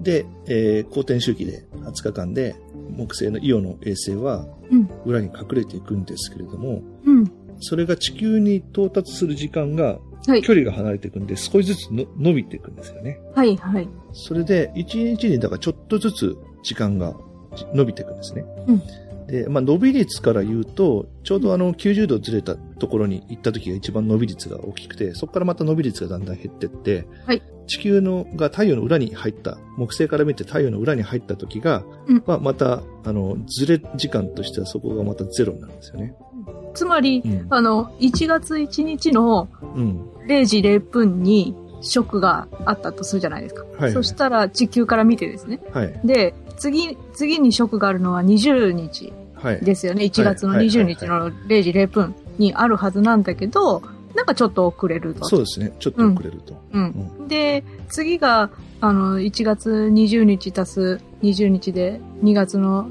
[0.02, 2.56] で、えー、公転周期で20日間で
[2.90, 4.90] 木星のイオの衛星はうん。
[5.06, 7.32] 裏に隠れていくんですけれども、うん。
[7.60, 10.42] それが地球に到達する時間がはい。
[10.42, 13.20] 距離が離れていくんで少しずつの伸びていくんですよね。
[13.36, 13.56] はい。
[13.58, 13.88] はい。
[14.12, 17.16] それで1日にだからちょっとずつ時間が
[17.74, 18.44] 伸びていくんですね。
[18.68, 18.82] うん
[19.28, 36.16] で、まあ伸び率から言うと、ちょうどあの90度ずれたところに行った時が一番伸び率が大きくて、そこからまた伸び率がだんだん減ってって、はい地球のが太陽の裏に入った、木星から見て太陽の裏に入った時が、うんまあまた、あの、ずれ時間としてはそこがまたゼロになるんですよね。
[36.74, 37.48] つまり、うん。
[37.50, 40.12] あの、1月1日のうん。
[40.28, 43.64] 0時0分にショックがあったとするじゃないですか。
[43.80, 43.92] はい。
[43.92, 45.62] そしたら地球から見てですね。
[45.72, 46.00] はい。
[46.04, 49.60] で、次、次にショックがあるのは20日はい。
[49.62, 50.06] ですよね。
[50.06, 53.82] 1月のはい20日の0時0分にあるはずなんだけど、
[54.16, 55.26] なんかちょっと遅れると。
[55.26, 55.74] そうですね。
[55.80, 56.56] ちょっと遅れると。
[56.72, 57.28] うん。
[57.28, 62.90] で、次が、あの、1月20日足す20日で2月の、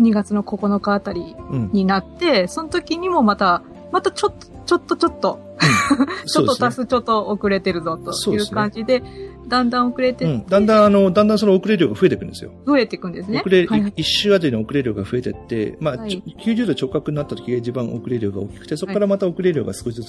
[0.00, 1.70] 2月の9日あたりうん。
[1.72, 3.62] になって、その時にもまた、
[3.92, 5.38] またちょっと、ちょっとちょっと、
[6.26, 6.82] ちょっと足す。
[6.82, 9.02] すちょっと遅れてるぞというそうですね感じで、
[9.48, 10.46] だんだん遅れて、うん。
[10.46, 12.52] だんだん、あの、だんだんその遅れ量が増えていくんですよ。
[12.66, 13.40] 増えていくんですね。
[13.40, 20.08] 遅れ、はいはい一周あたりの遅れ量が増えてって、まあ、はいちょ90度直角になった時が一番遅れ量が大きくて、そこからまた遅れ量が少しずつ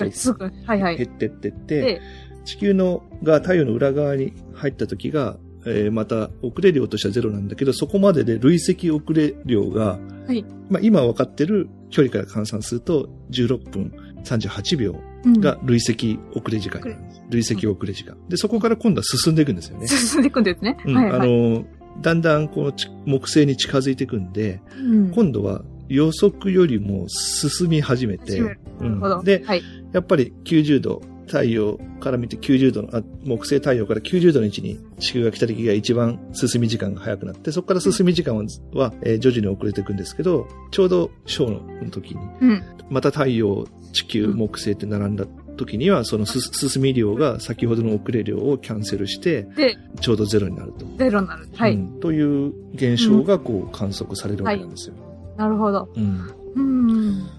[0.65, 0.97] はい。
[0.97, 2.01] 減ってってって、で、
[2.45, 13.93] 地球のが太陽の裏側に入った時が、えーまた遅れ量としてはゼロなんだけど、そこまでで累積遅れ量が、はいまあ今分かってる距離から換算すると16分
[14.23, 17.29] 38秒うんが累積遅れ時間になるん。
[17.29, 18.17] 累積遅れ時間。
[18.29, 19.87] で、そこから今度は進んでいくんですよね。
[19.87, 20.77] 進んでいくんですね。
[20.85, 21.19] うん、はいはい。
[21.21, 21.65] あの、
[22.01, 28.83] だんだんこうち木星に近づいていくんで、うん今度は予測よりも進み始めてう。
[28.83, 29.61] ん、で、はい。
[29.93, 41.61] やっぱり90度、太陽から見て90度の、あ木星太陽から90度の位置に地球が来た時が一番進み時間が早くなって、そこから進み時間は、はえー徐々に遅れていくんですけど、ちょうど小の
[41.91, 42.63] 時に、うん。
[42.89, 45.25] また太陽、地球、うん木星って並んだ
[45.57, 50.85] 時には、そのす進み量が先ほどの遅れ量をキャンセルして、で、ちょうどゼロになると。
[50.97, 51.47] ゼロになる。
[51.55, 51.75] はい。
[51.75, 54.95] うんという現象がこう観測されるわけなんですよ。
[55.37, 55.89] なるほど。
[55.95, 57.29] うんうん。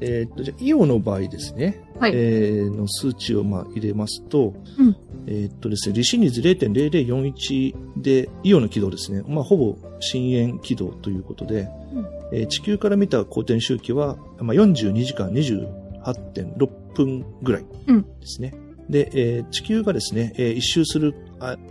[0.00, 1.82] えーっと、じゃあ、イオの場合ですね。
[1.98, 2.12] はい。
[2.14, 9.22] えーの数値をまあ入れますと、うんえーっとですね、離心率0.0041で、イオの軌道ですね。
[9.26, 17.64] まあ、ほぼ深淵軌道ということで、うんえー地球から見た公転周期は、まあ、42時間28.6分ぐらい
[18.20, 18.54] ですね。
[18.88, 21.25] で、えー地球がですね、えー一周するあ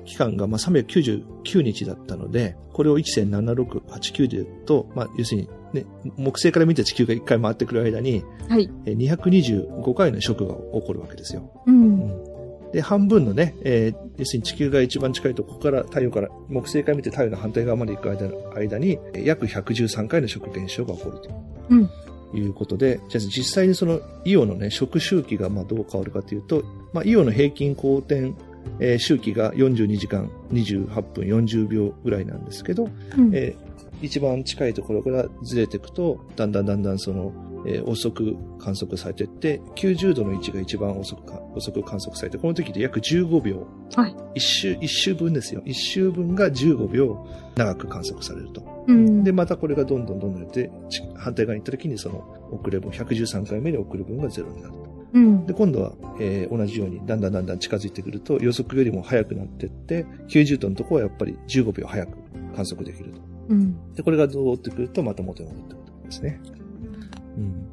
[0.06, 5.86] 期間がまあ399日だったので、これを1.7689で言うと、まあ、要するに、ね、
[6.18, 8.70] 木星から見た地球が1回回ってくる間に、はい。
[8.86, 11.50] えー225回の食が起こるわけですよ。
[11.66, 12.72] うん。
[12.72, 21.30] で、半分のね、えー要するに地球が一番近いとここから太陽から、木星から見て太陽の反対側まで行く間の間に、えー約113回の食現象が起こると。
[21.70, 21.90] うん。
[22.34, 28.34] いうことで、じゃあ実際にそのイオのね、食周期がまあどう変わるかというと、まあ、イオの平均公転、
[28.80, 33.36] えー周期が42時間28分40秒ぐらいなんですけど、うん。
[33.36, 37.32] えー一番近いところからずれていくと、だんだんだんだんその、
[37.66, 44.16] えー遅く観測されていって、90度の位置が一番遅くか遅く観測されて、この時で約15秒、はい。
[44.36, 45.62] 一周、一周分ですよ。
[45.66, 47.26] 一周分が15秒
[47.56, 48.84] 長く観測されると。
[48.88, 49.24] うん。
[49.24, 54.95] で、またこれがどんどんどんどんやって、ち反対側に行った時にその遅れ分、113回目で遅れ分がゼロになると。
[55.16, 55.54] うんで、。
[55.54, 62.18] 今度は、えー同じようにだんだんだんだん近づいてくると予測よりも速くなっていって、90度のところはやっぱり15秒早く
[62.56, 63.22] 観測できると。
[63.50, 63.94] うん。
[63.94, 66.40] で、これが戻ってくるとまた元に戻ってくるとですね。
[67.38, 67.68] うん。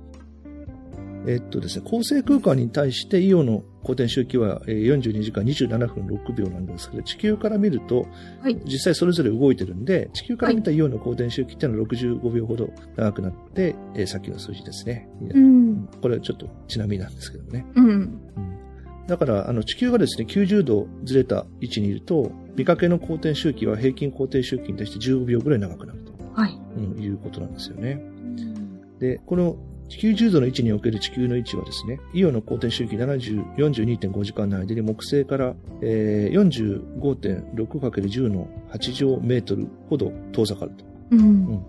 [1.26, 8.06] えっとですね、恒星空間に対してイオの公転周期はえー42時間27分6秒なんですけど、地球から見ると、
[8.40, 8.60] はい。
[8.64, 15.08] 実際それぞれ動いてるんで、地球から見たイオの公転周期っていうのは65秒ほど長くなって、えーさっきの数字ですね。
[15.20, 15.88] うん。
[16.00, 17.66] これはちょっとちなみになんですけどね。
[17.74, 17.88] うん。
[17.88, 18.20] うん
[19.08, 26.56] だから、あの、地球がですね、90度ずれた位置にいると、見かけの公転周期は平均公転周期に対して15秒ぐらい長くなると、はい。
[26.76, 28.00] うんいうことなんですよね。
[29.00, 29.56] で、この
[29.98, 40.92] 90度の位置における地球の位置はですね、イオの公転周期70 42.5時間の間に木星から、えー、45.6×10 の8乗メートルほど遠ざかると。
[41.12, 41.62] うん。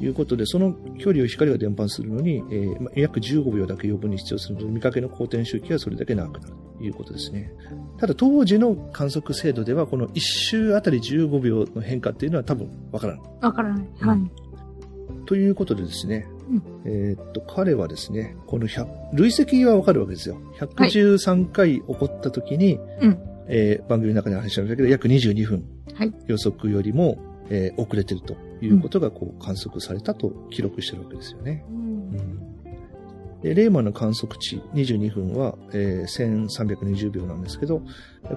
[0.00, 7.52] いうことで、その距離を光が伝播するのに、えーまあ約15秒だけ余分に必要するので、見かけの公転周期はそれだけ長くなるということですね。
[7.98, 13.22] ただ、当時の観測精度では、この1周あたり15秒の変化っていうのは多分わからない。
[13.42, 13.88] わからない。
[14.00, 14.18] はい。
[15.26, 20.40] ということでですね、うんえーっと、彼はですね、この100、累積はわかるわけですよ。
[20.58, 23.18] 113回起こった時に、うん。
[23.48, 26.12] えー番組の中で話しましたけど、約22分はい。
[26.26, 27.18] 予測よりも、
[27.50, 31.64] えー遅れてるということがこう観測されたと記録してるわけですよね。
[33.42, 37.82] でレーマンの観測値22分は、えー1320秒なんですけど、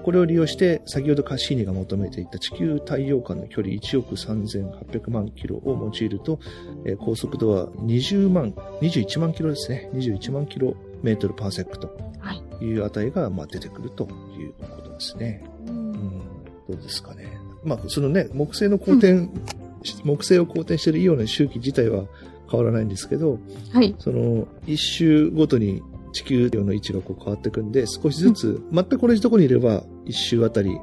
[0.04, 6.38] これを利用して先ほどカッシーニが求めていた地球太陽間の距離1億3800万キロを用いると、
[6.84, 9.90] えー高速度は20万、21万キロですね。
[9.94, 12.42] 21万キロメートルパーセクトはい。
[12.58, 14.04] という値がまあ出てくると
[14.38, 15.44] いうことですね。
[15.66, 15.70] う。
[15.70, 16.18] うんん、
[16.68, 17.40] どうですかね。
[17.64, 19.28] まあ、そのね、木星の公転、
[20.04, 22.04] 木星を公転しているイオンの周期自体は
[22.50, 23.38] 変わらないんですけど、
[23.72, 23.94] はい。
[23.98, 25.82] その、一周ごとに
[26.12, 30.78] 地球量の位置がこう変わっていくんで、少しずつ、全く同じところにいれば、一周あたり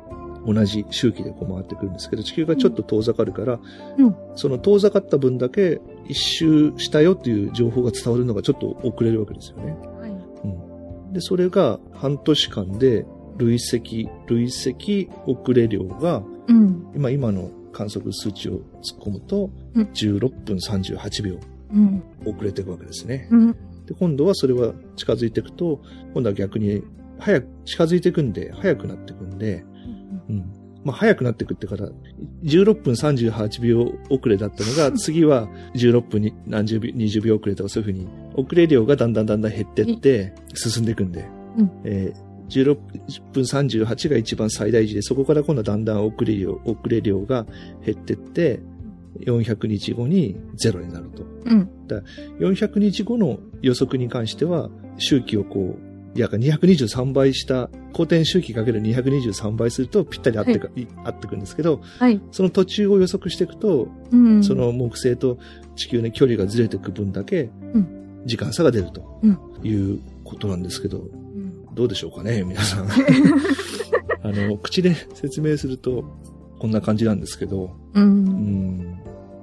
[0.48, 3.60] 同じ周期でこう回ってくるんですけど、地球がちょっと遠ざかるから、
[3.98, 9.76] うんその遠ざかった分だけ一周したよっていう情報が伝わるのがちょっと遅れるわけですよね。
[10.00, 10.12] はい。
[10.12, 13.06] うん、で、それが半年間で
[13.38, 16.88] 累積、累積遅れ量が、うん。
[16.96, 18.62] 今、今の観測数値を突っ
[19.00, 21.57] 込むとうん、16分38秒うん。
[22.26, 23.28] 遅れていくわけですね。
[23.32, 23.52] うん。
[23.86, 25.82] で、今度はそれは近づいていくと、
[26.14, 26.84] 今度は逆に、
[27.20, 29.66] 早く、近づいていくんで、早くなっていくんで、
[30.30, 30.46] うん。
[30.84, 31.90] まあ、早くなっていくってから、
[32.44, 41.26] 16分38秒遅れだったのが、 次は16分に何十秒、20秒遅れとかそういうふうに、遅れ量がだんだんだんだん減っていって、進んでいくんで、
[41.58, 42.78] うんえー16
[43.34, 47.46] 分38が一番最大値で、そこから今度はだんだん遅れ量、遅れ量が
[47.86, 48.62] 減っていって、
[49.26, 51.24] 400日後にゼロになると。
[51.46, 51.70] うん。
[52.40, 62.22] 400日後の予測に関しては、周期をこう、いや、223倍した、公転周期かける223倍するとぴったり合ってか、い合ってくるんですけど、はい。
[62.32, 64.44] その途中を予測していくと、うん。
[64.44, 65.38] そ、の木星と
[65.76, 71.28] 地球の距離がずれていく分だけうん、時間差が出るとうんいうことなんですけど、うん
[71.78, 72.88] どうでしょうかね、皆さん。
[74.24, 76.04] あの、口で説明すると、
[76.58, 78.02] こんな感じなんですけど、う。
[78.02, 78.97] うんん、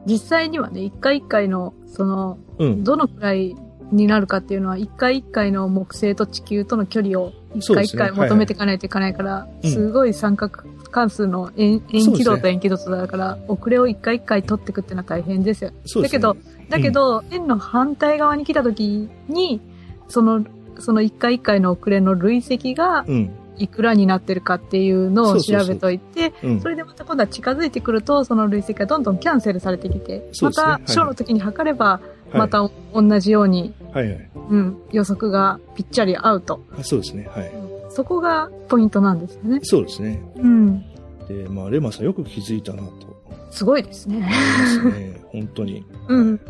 [0.07, 3.57] 実際にはね、一回一回の、その、うん、どのくらい
[3.93, 9.71] になるかっていうのは、一回一回の木星と地球との距離を一回一回求めていかないといけないから、うん。
[9.71, 15.71] すごい三角関数の円円軌道と円軌道とだから、遅れを一回一回取っていくっていうのは大変ですよ。
[15.87, 16.05] すね。
[16.05, 16.37] だけど、
[16.69, 19.61] だけど、円の反対側に来た時に、
[20.09, 20.45] その、
[20.79, 26.69] その一回一回の遅れの累積がうん、いくらになってるかっていうのを調べといて、うんそ。
[26.69, 34.31] れでまた今度は近づいてくると、その累積がどんどんキャンセルされてきて、また、ショーの時に測れば、はいまた同じように、はいはい。
[34.51, 36.65] うん、予測がぴっちゃり合うと。
[36.77, 37.29] あそうですね。
[37.31, 37.53] はい。
[37.91, 39.61] そこがポイントなんですよね。
[39.63, 40.21] そうですね。
[40.37, 40.81] うん。
[41.29, 43.15] で、まあ、レマさんよく気づいたなと
[43.51, 44.29] すごいですね。
[44.67, 45.21] すね。
[45.29, 45.87] 本当に。
[46.09, 46.41] うん。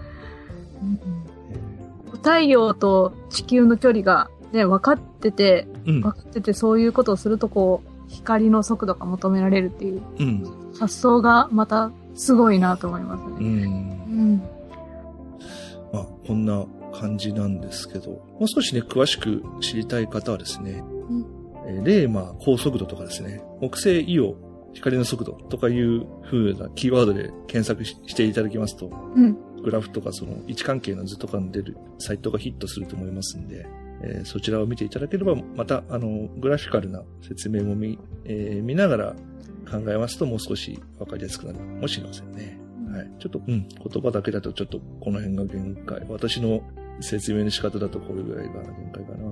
[1.53, 6.13] え太陽と地球の距離がね、分かってて、うん分。
[6.13, 10.73] かっててそういうことをするとこう、光の速度が求められるっていううん。
[10.79, 13.31] 発想がまたすごいなと思いますう。
[13.31, 13.37] ね。
[13.39, 14.43] うんん。
[15.93, 21.27] まあ、こんな感じなんですけど、もう少しね、詳しく知りたい方はですね、うん
[21.67, 24.37] えーレーマー高速度とかですね、木星イオ
[24.75, 29.37] 光の速度とかいう風なキーワードで検索ししていただきますと、うん。
[29.63, 33.67] グラフとかその位置関係の図とかに出るサイトがヒットすると思いますんで、
[34.05, 39.17] えーそちらを見ていただければ、また、あの、グラフィカルな説明も見、えー見ながら
[39.71, 42.59] 考えますともう少しわかりやすくなるかもしれませんね。
[42.91, 43.11] はい。
[43.19, 46.05] ちょっと、うん、言葉だけだとちょっとこの辺が限界。
[46.09, 46.63] 私の
[47.01, 49.27] 説明の仕方だとこれぐらいが限界かな。
[49.27, 49.31] う。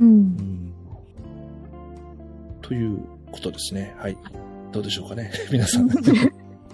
[0.00, 0.72] うんん。
[2.62, 2.98] という
[3.32, 3.94] ことですね。
[3.98, 4.16] はい。
[4.72, 5.32] どうでしょうかね。
[5.50, 5.88] 皆さん。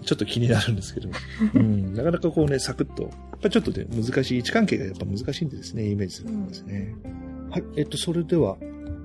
[0.07, 1.09] ちょっと気になるんですけど。
[1.55, 1.95] うん。
[1.95, 3.05] なかなかこうね、サクッと。
[3.05, 4.37] やっぱちょっとね、難しい。
[4.37, 6.95] 位置関係がやっぱ難しいんでですね、イメージするんですね。
[7.57, 7.65] はい。
[7.77, 8.57] えっと、それでは、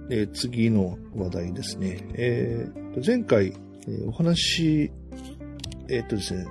[0.10, 2.00] えー次の話題ですね。
[2.16, 3.54] えーと前回、
[3.88, 4.92] えーお話、
[5.88, 6.46] えーっとですね、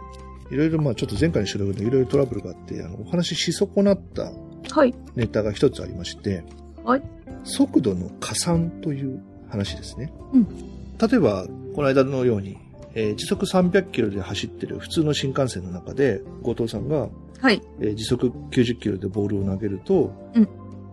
[0.51, 4.33] いろいろまあちょっと前回の収録でいろいろトラブルがあって、あの、お話しし損なった
[4.75, 4.95] はい。
[5.15, 6.43] ネタが一つありまして、
[6.85, 7.03] はい。
[7.45, 10.13] 速度の加算という話ですね。
[10.33, 10.47] うん
[11.01, 12.57] 例えば、この間のように、
[12.95, 17.09] えー時速300キロで走ってる普通の新幹線の中で、後藤さんが、
[17.41, 17.61] はい。
[17.81, 20.49] えー時速90キロでボールを投げると、うん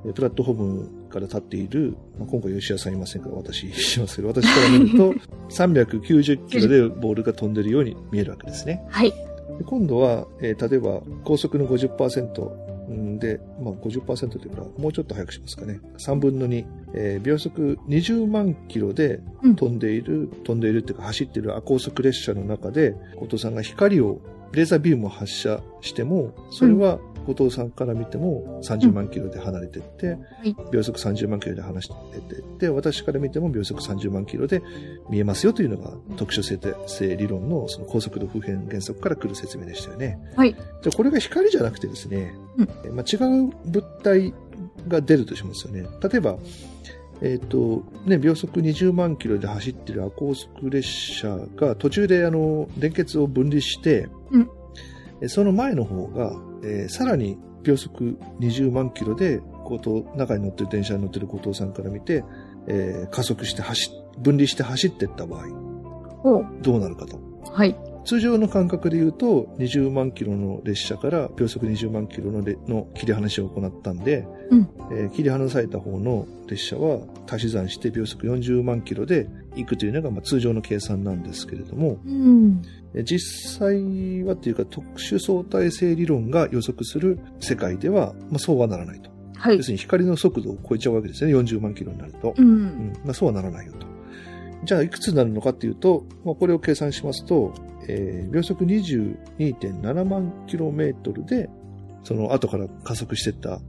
[0.06, 5.14] えープラットフォームから立っている、まあ、今回吉谷さんいませんから私しますけど、私から見ると、
[5.50, 8.84] 390キロでボールが飛んでるように見えるわけですね。
[8.90, 9.12] はい。
[9.12, 15.82] で今度は、えー例えば高速の50%うんで、まあ、50%というか、もうちょっと早くしますかね。
[15.98, 34.64] 3分の2、えー秒速20万キロでうん飛んでいる、飛んでいるっていうか走っている亜高速列車の中で、後藤さんが光を、レーザービームを発射しても、それは後藤さんから見ても30万キロで離れていって、い秒速30万キロで離していって、私から見ても秒速30万キロで
[35.10, 36.58] 見えますよというのが特殊性
[36.88, 40.20] 性理論のその高速度普遍原則から来る説明でしたよね。
[40.36, 40.54] はい。
[40.54, 44.34] じゃあこれが光じゃなくてですね、うんえまあ、違う物体
[44.88, 45.86] が出るとしますよね。
[46.02, 46.38] 例えば、
[47.22, 54.50] えっ、と、ね、秒速20万キロで走っている亜高速列車が途中であの、連結を分離して、うん
[55.20, 56.32] えその前の方が、
[56.64, 62.24] えーさらに秒速20万キロで、後藤、中に乗ってる電車に乗ってる後藤さんから見て、
[62.68, 65.48] えー加速して走っ、分離して走っていった場合、
[66.62, 67.20] どうなるかと。
[67.52, 67.76] はい。
[68.08, 82.62] 通常の感覚で言うと、20万キロの列車から秒速20万キロのれの切り離しを行ったんで、うんえー切り離された方の列車は足し算して秒速40万キロで行くというのがまあ通常の計算なんですけれども、うん。
[82.94, 83.20] えー実
[83.60, 89.10] 際はというか特殊相対性理論が予測する世界では、まあ、そうはならないと。
[89.36, 89.64] はい要。
[89.64, 92.34] するに光の速度を超えちゃうわけですね、40万キロになると。
[92.38, 92.42] う。
[92.42, 93.97] うんんまあ、そうはならないよと。
[94.68, 97.54] じゃあ、いくつになるのかっていうと、まあ、これを計算しますと、
[97.88, 101.50] えー秒速22.7万キロメートルで、
[102.04, 103.62] その後から加速していった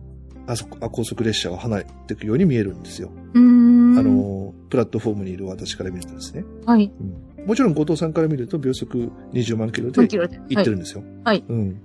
[0.48, 3.12] あそあ高速列車は離れていくように見えるんですよ。
[3.34, 6.44] あ、の、プラットフォームにいる私から見るとですね。
[6.66, 6.90] はい。
[7.38, 10.00] うん、もちろん後藤さんから見ると秒速20万キロで。
[10.00, 11.04] 行ってるんですよ。
[11.22, 11.80] はいうん。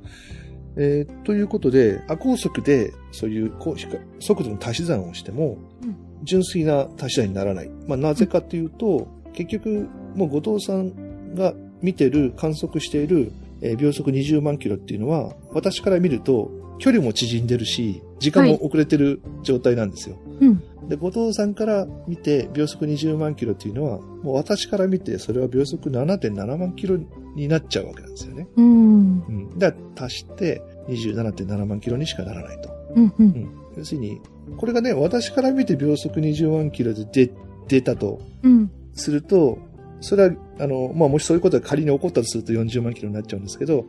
[0.76, 7.69] えーということで、亜高速でそういうこうひか速度の足し算をしても、うん純粋な足し算にならない。
[7.88, 13.31] まあ、なぜかというと、結局、もう後藤さんが見てる、観測している、
[13.62, 20.17] えー秒速20万キロっていうのは、私から見ると、距離も縮んでるし、時間も遅れてる状態なんですよ。
[20.41, 20.63] うん。
[20.89, 26.97] で、後藤さんから見て秒速20万キロっていうのは、もう私から見てそれは秒速7.7万キロ
[27.36, 28.47] になっちゃうわけなんですよね。
[28.55, 28.65] うん。
[28.65, 29.59] うん。
[29.59, 32.69] だから足して27.7万キロにしかならないと。
[32.95, 33.13] うん。
[33.19, 33.49] うん。
[33.77, 34.19] 要するに、
[34.58, 37.32] これがね、私から見て秒速20万キロで出
[37.67, 38.71] 出たとうん。
[38.93, 39.58] すると、
[40.01, 43.86] それは、あの、まあ、もしそういうことが仮に起こったとすると40万キロになっちゃうんですけど、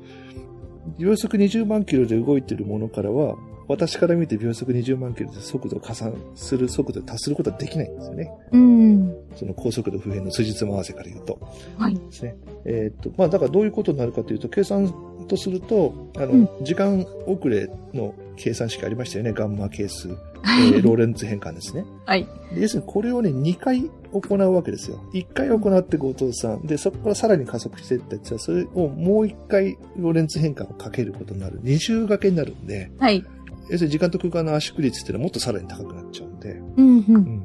[0.99, 3.37] 秒速20万キロで動いているものからは、
[3.67, 8.31] 私から見て秒速20万キロで速度を加算する速度に達することはできないんですよね。
[8.53, 9.17] うん。
[9.35, 11.39] その高速度普遍の辻褄合わせから言うと。
[11.79, 11.95] はい。
[11.95, 12.37] ですね。
[12.67, 14.93] えーっと、まあ、だからどういうことになるかというと、計算
[15.29, 19.33] とすると、あの、うん時間遅れの計算式ありましたよね。
[19.33, 20.09] ガンマ係数。
[20.45, 21.85] えーローレンツ変換ですね。
[22.05, 22.29] はい。
[22.55, 25.01] で要するにこれをね、2回行うわけですよ。
[25.13, 26.67] 1回行って後藤さん。
[26.67, 31.61] で、そこからさらに加速していったやつは、それをもう1回ローレンツ変換をかけることになる。
[31.63, 33.25] 二重掛けになるんで、はい。
[33.71, 36.99] 要するに時間と空間の圧縮率っていうのはもっとさらに高くなっちゃうんで、うん。
[36.99, 37.05] う。
[37.09, 37.43] うんん。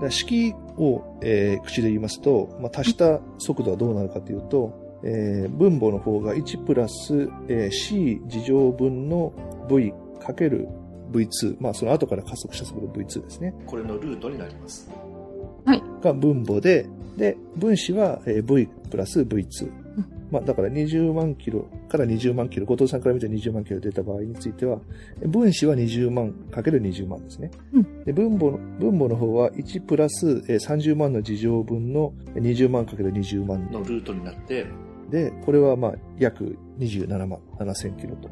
[0.00, 9.32] だ式を、えー口で言いますと、まあ、足した速度はどうなるかというと、えー分母の方が1プラス、えー c 事乗分の
[9.68, 10.68] v かける
[11.12, 13.54] V2、まあその後から加速した速度 V2 ですね。
[13.66, 14.90] これのルートになります。
[15.64, 15.82] はい。
[16.02, 19.82] が分母で、で、分子はえー V プラス V2。
[20.30, 24.78] まあだから20万キロから20万キロ、後藤さんから見て20万キロ出た場合については、
[25.26, 27.50] 分子は20万かける20万ですね。
[27.74, 34.64] うんで分母の、分母の方は1プラスえー30万の事乗分の20万かける20万のルートになって、
[35.12, 38.30] で、これはまあ約27万7000キロと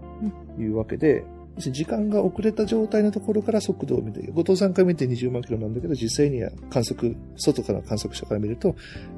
[0.61, 1.23] いうわけで、
[1.57, 8.75] 要するに時間が遅れた状態のところから速度を見て、後藤さんから見て20万キロなんだけど、実際には観測、外から観測者から見ると、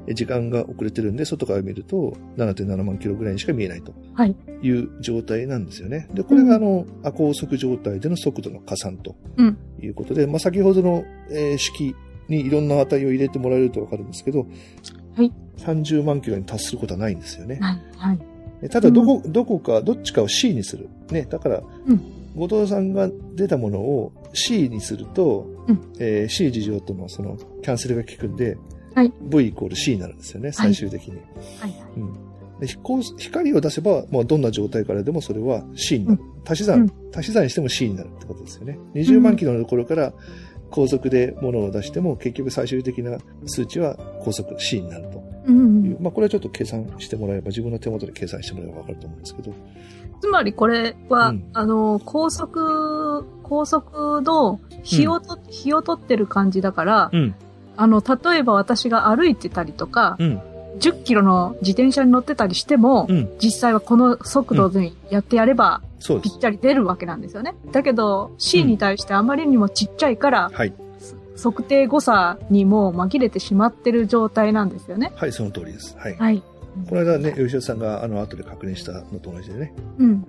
[0.07, 4.35] え時間が遅れてるんで、外から見ると7.7万キロぐらいにしか見えないとはい。
[4.61, 6.09] いう状態なんですよね。
[6.13, 11.95] で、これがあの、亜高速状態での速度の加算とうんいうことで、まあ先ほどの、えー式
[12.29, 14.47] にいろんな値を入れてもらえるとわかるんですけど、
[15.15, 15.31] はい。
[15.57, 17.59] 30万キロに達することはないんですよね。
[17.61, 17.81] はい。
[17.97, 18.19] はい。
[18.61, 20.89] えただ、どこ、どこか、どっちかを C にする。
[21.11, 22.01] ね、だから、うん
[22.35, 28.57] 後藤さんが出たものを C にすると、うんえー C 事乗とのそのキャンセルが効くんで、
[28.95, 31.19] はい V イコール C になるんですよね、最終的に。
[31.59, 31.83] はい。
[31.97, 32.13] うん
[32.59, 36.21] で光光を出せば、もうどんな状態からでもそれは C になる。
[36.45, 38.79] 足し算、うん足し算しても C になるってことですよね。
[38.95, 40.13] 20万キロのところから
[40.73, 45.97] 高速で物を出しても、結局最終的な数値は高速 C になるとうんいう。
[46.01, 49.53] まあこれはちょっと計算してもらえば、自分の手元で計算してもらえばわかると思うんですけど。
[50.19, 57.35] つまりこれは、うんあの、高速、高速の日をと、日を取ってる感じだから、うん。
[57.77, 60.41] あの、例えば私が歩いてたりとか、うん。
[60.79, 63.29] 10キロの自転車に乗ってたりしても、うん。
[63.41, 66.33] 実際はこの速度にやってやれば、そうです。
[66.33, 67.55] ぴったり出るわけなんですよね。
[67.71, 70.73] だけど、C に対してあまりにもちっちゃいから、はい。
[71.41, 75.11] 測定誤差にも紛れてしまってる状態なんですよね。
[75.15, 75.97] はい、その通りです。
[75.97, 76.17] はい。
[76.17, 76.43] はい。
[76.89, 80.25] この間ね、吉田さんがあの後で確認したのと同じでね、うん。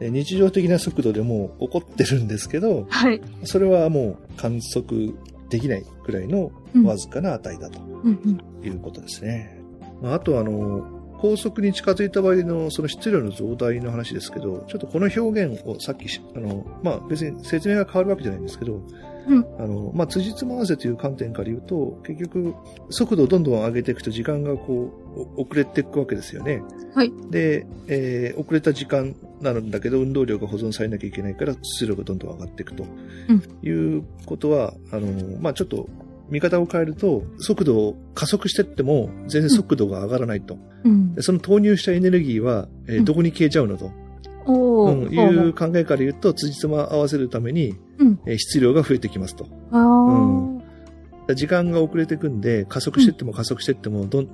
[0.00, 3.20] え日常的な速度でもう起こってるんですけど、はい。
[3.44, 5.14] それはもう観測
[5.48, 8.66] できないくらいのうんわずかな値だとうんうん。
[8.66, 9.57] いうことですね。
[10.02, 18.80] まあ、あとはあの、高速に近づいた場合のその質量の増大の話ですけど、ちょっとこの表現をさっきし、あの、まあ別に説明が変わるわけじゃないんですけど、
[19.26, 22.54] うんあの、まあ辻褄合わせという観点から言うと、結局
[22.90, 26.62] 速度をどんどん上げていくと時間がこう、お遅れていくわけですよね。
[26.94, 27.12] はい。
[27.30, 32.84] で、えー遅れた時間なんだけど運動量が保存されなきゃいけないから質量がどんどん上がっていくと、
[33.62, 35.88] いうことは、あの、まあちょっと
[36.30, 40.58] 見方を変えると、速度を加速してっても全然速度が上がらないと。
[40.84, 41.22] うんで。
[41.22, 43.90] その投入したエネルギーは、えーうんどこに消えちゃうのと。
[44.46, 48.20] うんいう考えから言うと、辻褄合わせるために、うん。
[48.26, 49.46] えー質量が増えてきますと。
[51.34, 54.28] 時間が遅れていくんで、加速してっても加速してっても、どん、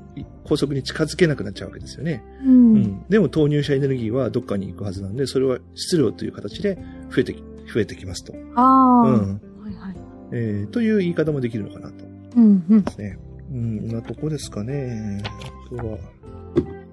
[0.45, 2.23] 高速に近づけなくなっちゃうわけですよね。
[2.45, 2.49] う。
[2.49, 3.05] うんん。
[3.09, 6.79] でも投入したエネルギーはどっかに行くはずなんで、それは質量という形で
[7.11, 7.43] 増えてき、
[7.73, 8.33] 増えてきますと。
[8.55, 9.09] あー。
[9.09, 9.41] うん。
[9.63, 9.97] はいはい。
[10.33, 12.05] えーという言い方もできるのかなと。
[12.37, 12.83] うんうん。
[12.83, 13.19] ですね。
[13.53, 15.23] うん、なとこですかね。
[15.25, 15.99] あとは、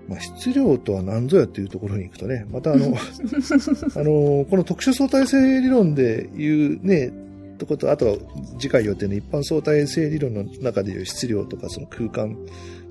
[0.08, 2.94] まあ、質量とは何ぞやっていうところに行くとね、またあの、
[3.96, 7.12] あの、この特殊相対性理論で言うね、
[7.58, 8.18] とこと、あとは
[8.60, 12.36] 次回予定の一般相対性理論の中でいう質量とかその空間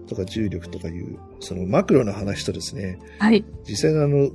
[0.07, 3.45] とか重力とかいう、そのマクロな話とですね、はい。
[3.69, 4.31] 実際のあの、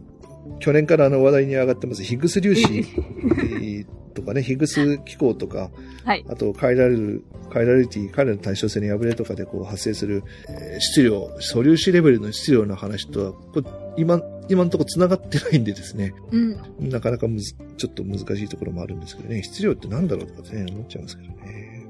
[0.59, 2.67] 去年からあの話題に上がってますヒグス粒子
[4.15, 5.69] とかね、ヒグス気候とか、
[6.03, 6.25] はい。
[6.27, 13.63] あと、カイラル、カイラリティ、彼の対称性の破れとかでこう発生する、えー質量、素粒子レベルの質量の話とは、こう
[13.97, 16.59] 今、今のところ繋がってないんでですね、うん。
[16.79, 21.85] なかなかむず、ちょっと難しいところもあるんですけどね、質量って何だろうとかね、思っちゃいますけどね。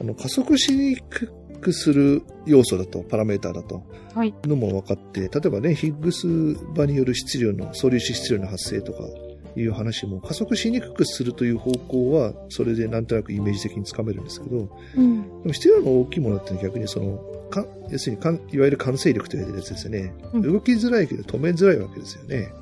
[0.00, 3.82] あの、加速しにくくする要素だと、パラメーターだと、
[4.14, 4.34] はい。
[4.44, 6.26] のも分かって、例えばね、ヒッグス
[6.74, 9.00] 場による質量の、素粒子質量の発生とか、
[9.58, 15.42] いう話も加速しにくくするという方向は、それでなんとなくイメージ的につかめるんですけど、うん。
[15.42, 17.18] でも質量の大きいものって逆にその、
[17.50, 20.14] か要するにかん、いわゆる完成力と言われるやつですよね。
[20.34, 22.52] うん動きづらいけど止めづらいわけですよね。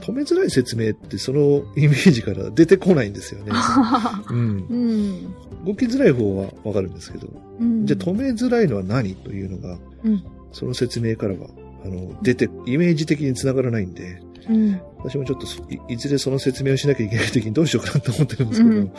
[0.00, 3.52] 止めづらい説明ってそのイメージから出てこないんですよね。
[4.30, 4.66] うん。
[4.70, 5.34] うん。
[5.66, 7.28] 動きづらい方はわかるんですけど、
[7.60, 7.86] うん。
[7.86, 11.48] じゃあ止めづらいのは何というのが、うんその説明からは、
[11.84, 14.80] あの、出て、イメージ的に繋がらないんで、うん。
[14.98, 18.92] 私もちょっとそいいずれその説明をしなきゃいけない時にどうしようかなと思ってるんですけど、うん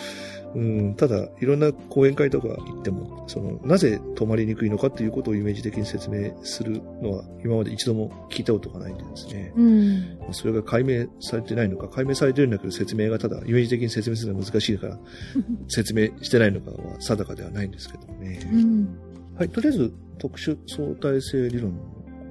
[0.56, 10.18] うん、ただ、いろんな講演会とか行っても、その、なぜ止まりにくいのかっていうことをイメージ的に説明するのは、今まで一度も聞いたことがないんでですね、うん。
[10.32, 15.00] それが解明されてないのか、解明されてるんだけど説明がただ、イメージ的に説明するのは難しいから、
[15.70, 18.40] 説明してないのかは定かではないんですけどね。
[18.52, 18.88] うん。
[19.36, 21.80] はい、とりあえず、特殊相対性理論の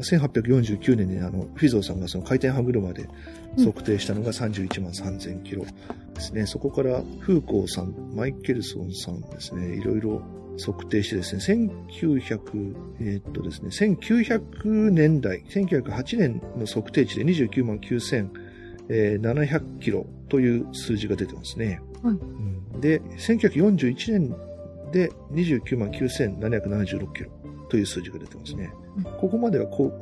[0.00, 3.08] 1849年にあの、フィゾーさんがその回転歯車で
[3.58, 5.64] 測定したのが31万3000キロ
[6.14, 6.46] ですね。
[6.46, 10.22] そこから、フーコーさん、マイケルソンさんですね、いろいろ
[10.64, 11.42] 測定してですね、
[11.92, 21.80] 1900、えーっとですね、1900年代、1908年の測定値で29万9700キロという数字が出てますね。
[22.02, 24.34] はいうんで、1941年
[24.92, 27.30] で29万9776キロ
[27.68, 28.72] という数字が出てますね。
[28.74, 29.92] うんここまではこう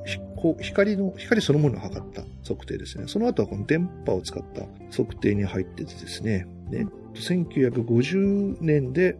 [0.62, 3.04] 光の、光そのものを測った測定ですね。
[3.06, 4.62] その後はこの電波を使った
[4.96, 6.46] 測定に入っててですね。
[6.70, 9.18] で1950年で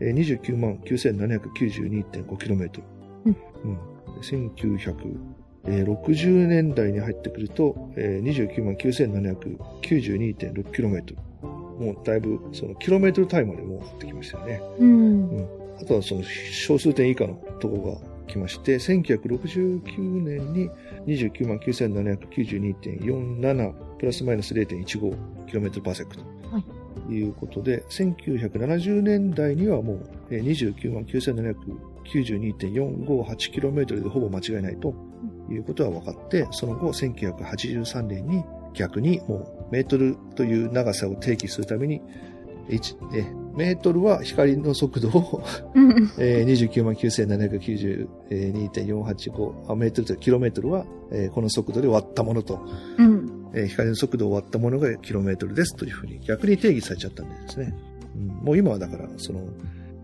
[0.00, 2.82] えー29万 9792.5km。
[3.24, 3.74] うんうん
[4.14, 11.16] で1960年代に入ってくると、えー29万 9792.6km。
[11.78, 14.60] もうだいぶそのキロメートル単位までもうなってきましたよね。
[14.78, 15.46] うん。
[15.80, 20.68] あとはその小数点以下のところが来まして、1969年に
[21.06, 26.24] 29万9792.47プラスマイナス 0.15km パーセクト。
[26.50, 26.64] はい
[27.06, 34.94] ということで、1970年代にはもうえー29万 9792.458km でほぼ間違いないと
[35.50, 42.00] いうことは分かって、その後1983年に逆にもうメートルという長さを定義するために、
[43.56, 45.42] メートルは光の速度を
[45.74, 46.10] うん。
[46.18, 52.60] えー、29万9792.485あメートルとキロメートルは、えーこの速度で割ったものと、
[52.98, 53.50] うん。
[53.54, 57.74] えー光の速度を割ったものがキロメートルですというふうに逆に定義されちゃったんでですね。
[58.14, 59.40] うん、もう今はだから、その、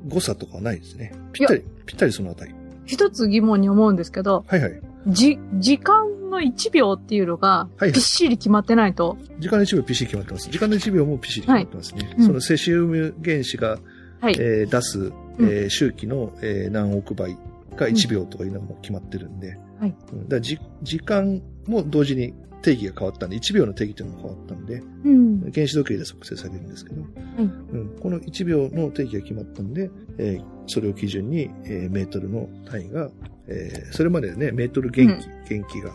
[0.08, 1.12] 誤差とかはないですね。
[1.32, 2.54] ぴったり、ぴったりそのあたり。
[2.86, 4.80] 一つ疑問に思うんですけど、はいはい。
[5.06, 10.50] じ、時間の1秒っていうのがはいはい、びっしり決まってないと、時間の1秒ピシッ決まってます。
[10.50, 12.14] 時間の1秒もピシッ決まってますね。
[12.18, 12.26] うん。
[12.26, 13.78] そのセシウム原子が、
[14.20, 14.36] はい。
[14.38, 17.36] えー出す、えー周期の、えー何億倍
[17.76, 19.94] が1秒とかいうのも決まってるんで、はい。
[20.12, 20.22] うん。
[20.24, 22.34] だからじ時間も同時に
[22.64, 25.40] 定義が変わったんで、1秒の定義というのも変わったんで、うん。
[25.52, 33.10] 原子時計で測定されるんですけど、うん、この1秒の定義が決まったんで、えーそれを基準に、えーメートルの単位が、
[33.48, 35.06] えーそれまでね、メートル元
[35.46, 35.92] 気、元気が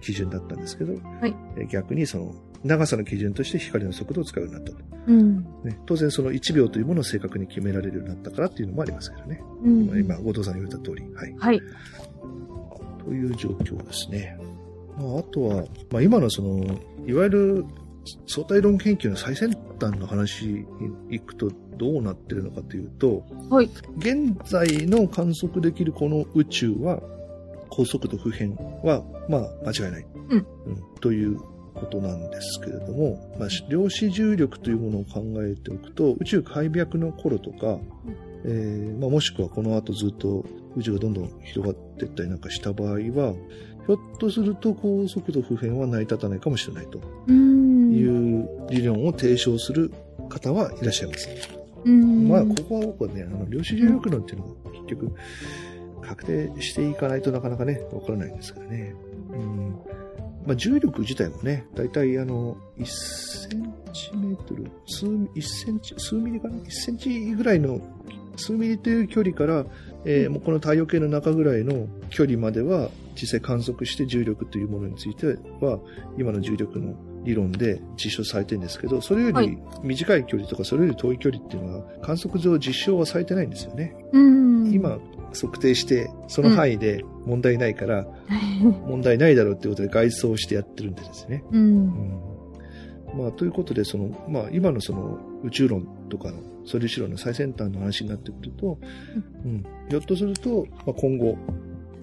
[0.00, 4.78] 基準だったんですけど、はいえー逆にその長さの基準として光の速度を使うようになったと。
[5.08, 5.38] うん。
[5.64, 9.42] ね、当然その1秒というものを正確に決められるようになったからっていうのもありますけどね。
[9.62, 10.00] うん。
[10.00, 11.04] 今、後藤さんが言った通り。
[11.14, 11.34] はい。
[11.38, 11.60] はい。
[13.04, 14.36] という状況ですね。
[14.96, 16.64] まあ、あとは、まあ、今のその、
[17.06, 17.64] いわゆる
[18.26, 20.64] 相対論研究の最先端の話に
[21.10, 23.70] 行くとどうなってるのかというと、はい。
[23.98, 27.00] 現在の観測できるこの宇宙は、
[27.68, 30.06] 高速度不変は、まあ、間違いない。
[30.30, 30.46] うん
[31.00, 31.38] という
[31.76, 37.78] ことなんですけれども、まあ、量子重力というものを考えておくと、宇宙開闢の頃とか、
[38.44, 40.44] えーまあ、もしくはこの後ずっと
[40.76, 43.34] 宇宙がどんどん広がっていったりなんかした場合は、
[43.86, 47.92] ひょっとすると高速度不変は成り立たないかもしれないとうん。
[47.92, 49.92] いう理論を提唱する
[50.28, 51.28] 方はいらっしゃいます。
[51.84, 52.28] うん。
[52.28, 55.12] まあ、ここは僕はね、あの、量子重力論っていうのが結局、
[56.02, 58.94] 確定していかないとなかなかね、わからないんですからね。
[59.30, 59.70] うん。
[60.46, 67.80] まあ、重力自体もね、だいたいあの、1センチメートル、数、1センチ、数ミリかな ?1 センチぐらいの、
[68.36, 69.64] 数ミリという距離から、
[70.04, 75.26] えーもうこの太陽系の中ぐらいの距離までは、実際観測して重力というものについて
[75.60, 75.80] は、
[76.18, 83.96] 今の重力の理論で実証されてるんですけど、それよりはい短い距離とか、それより遠い距離っていうのは、観測上実証はされてないんですよね。
[84.12, 84.72] うん。
[84.72, 84.98] 今、
[85.34, 88.06] 測定して、その範囲で問題ないから、
[88.86, 91.42] 問題ないだろうっていうことで外装してやってるんでですね。
[91.50, 91.58] う。
[91.58, 92.20] うんん。
[93.16, 98.78] まあ、ということで、その、まあ、今のその宇宙論とかの素粒子論の最先端の話になってくると、
[99.44, 99.64] うん。
[99.88, 101.38] ひょっとすると、まあ、今後、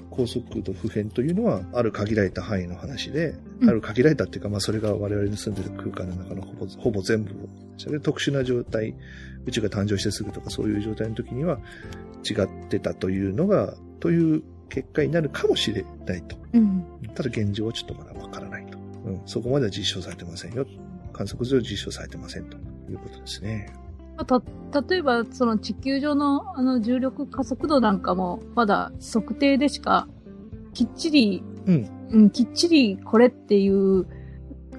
[0.09, 7.33] 高速度不変というのは、ある限られた範囲の話で、うんある限られたっていうか、まあ、それが我々に住んでる空間の中のほぼ、ほぼ全部を、
[7.77, 8.95] それで特殊な状態、
[9.45, 11.59] 宇宙が誕生してすぐとかそういう状態の時には
[12.29, 16.37] 違ってたというのが、という結果になるかもしれないと。
[16.53, 16.85] うん。
[17.15, 18.77] ただ現状はちょっとまだわからないと。
[19.05, 20.65] うん、そこまでは実証されてませんよ。
[21.11, 22.57] 観測上実証されてませんと
[22.89, 23.71] いうことですね。
[24.25, 24.41] た、
[24.81, 30.07] 例えば、その地球上のあの重力加速度なんかも、まだ測定でしか、
[30.73, 31.89] きっちり、うん。
[32.11, 34.05] うん、きっちりこれっていう、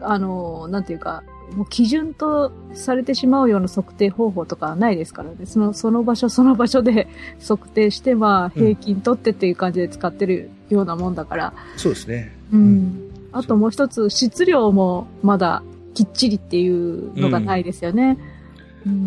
[0.01, 1.25] あの、なんていうか、
[1.57, 5.47] もう基準とされてしまうような測定方法とかはないですからね。
[5.47, 7.09] その、その場所その場所で
[7.47, 11.53] 測定して、まあ、平均取ってっていう感じで使ってるようなもんだから。
[11.77, 12.37] そうですね。
[12.53, 13.11] うん。
[13.33, 15.63] あともう一つ、質量もまだ
[15.93, 18.19] きっちりっていうのがないですよね。
[18.29, 18.34] うん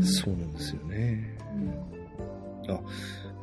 [0.03, 1.36] そうなんですよね。
[2.69, 2.80] あ、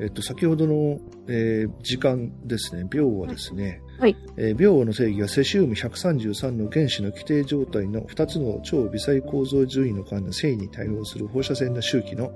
[0.00, 4.16] えっと、先ほどの、えー時間ですね、秒はですね、はい。
[4.36, 12.32] えー秒の定義はセシウム133の原子の規定状態の2つの超微細構造順位の間の繊維に対応する放射線の周期の、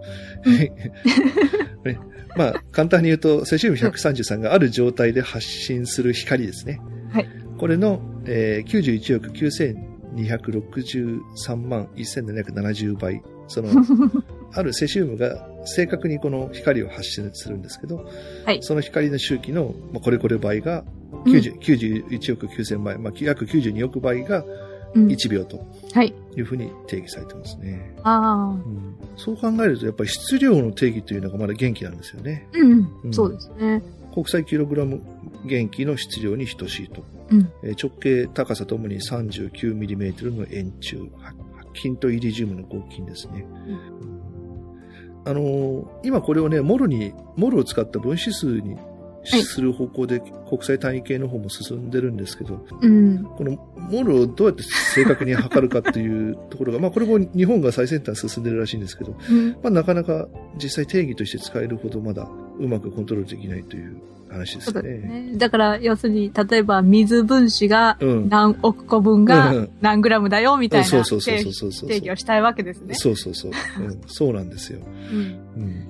[1.85, 1.99] ね
[2.37, 6.81] まあ、簡単に言うと、セシウム133がある状態で発信する光ですね。
[7.13, 7.29] はい。
[7.59, 13.23] これの、えー91億9263万1770倍。
[13.49, 13.69] その、
[14.53, 18.07] あるセシウムが正確にこの光を発信するんですけど、
[18.45, 20.85] はいその光の周期の、まあ、これこれ倍が
[21.25, 24.45] うん90 91億9000倍、まあ、約92億倍が
[24.95, 25.61] うん1秒と
[25.93, 26.15] はい。
[26.37, 27.95] いうふうに定義されてますね。
[28.05, 28.51] ああ。
[28.51, 32.47] うんそう考えると、やっぱり質量の定義というのがまだ元気なんですよね。
[32.55, 33.83] うん、うんそうですね。
[34.15, 35.01] 国際キログラム
[35.45, 37.05] 元気の質量に等しいと。
[37.31, 37.49] うん。
[37.65, 41.03] えー直径、高さともに 39mm の円柱、
[41.81, 43.47] 金とイリジウムの合金ですね。
[45.25, 48.77] あのー今これをね、モルに、モルを使った分子数に
[49.31, 53.25] はいする方向で国際単位系の方も進んでるんですけど、うん。
[53.25, 59.51] このモルをどうやって正確に測るかっていうところが、 まあこれも日本が最先端進んでるらしいんですけど、うん。
[59.51, 64.83] まあなかなか実際定義として使えるほどまだうまくコントロールできないという話ですね。
[64.83, 65.33] ね。
[65.37, 68.29] だから、要するに、例えば水分子がうん。
[68.29, 72.95] 何億個分うんがうん何グラムだよ、みたいな定義をしたいわけですね。
[72.95, 73.53] そうそうそう。
[73.81, 74.81] うん、そうなんですよ。
[75.13, 75.19] うん。
[75.57, 75.89] うん。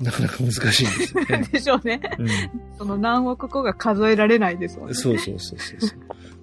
[0.00, 1.48] なかなか難しいんですよね。
[1.52, 2.00] でしょうね。
[2.78, 4.94] その何億個が数えられないですもんうん、ね。
[4.94, 5.98] そうそうそうそうそう。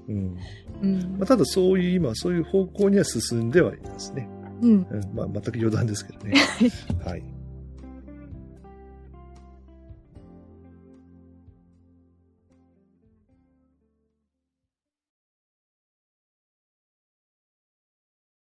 [0.09, 0.37] うん
[0.83, 1.25] うんまあ、。
[1.25, 4.29] ただそういう今、そういう方向には進んではいますね。
[4.61, 4.69] うん。
[4.69, 6.35] うん、まあ全く余談ですけどね。
[7.03, 7.23] はい。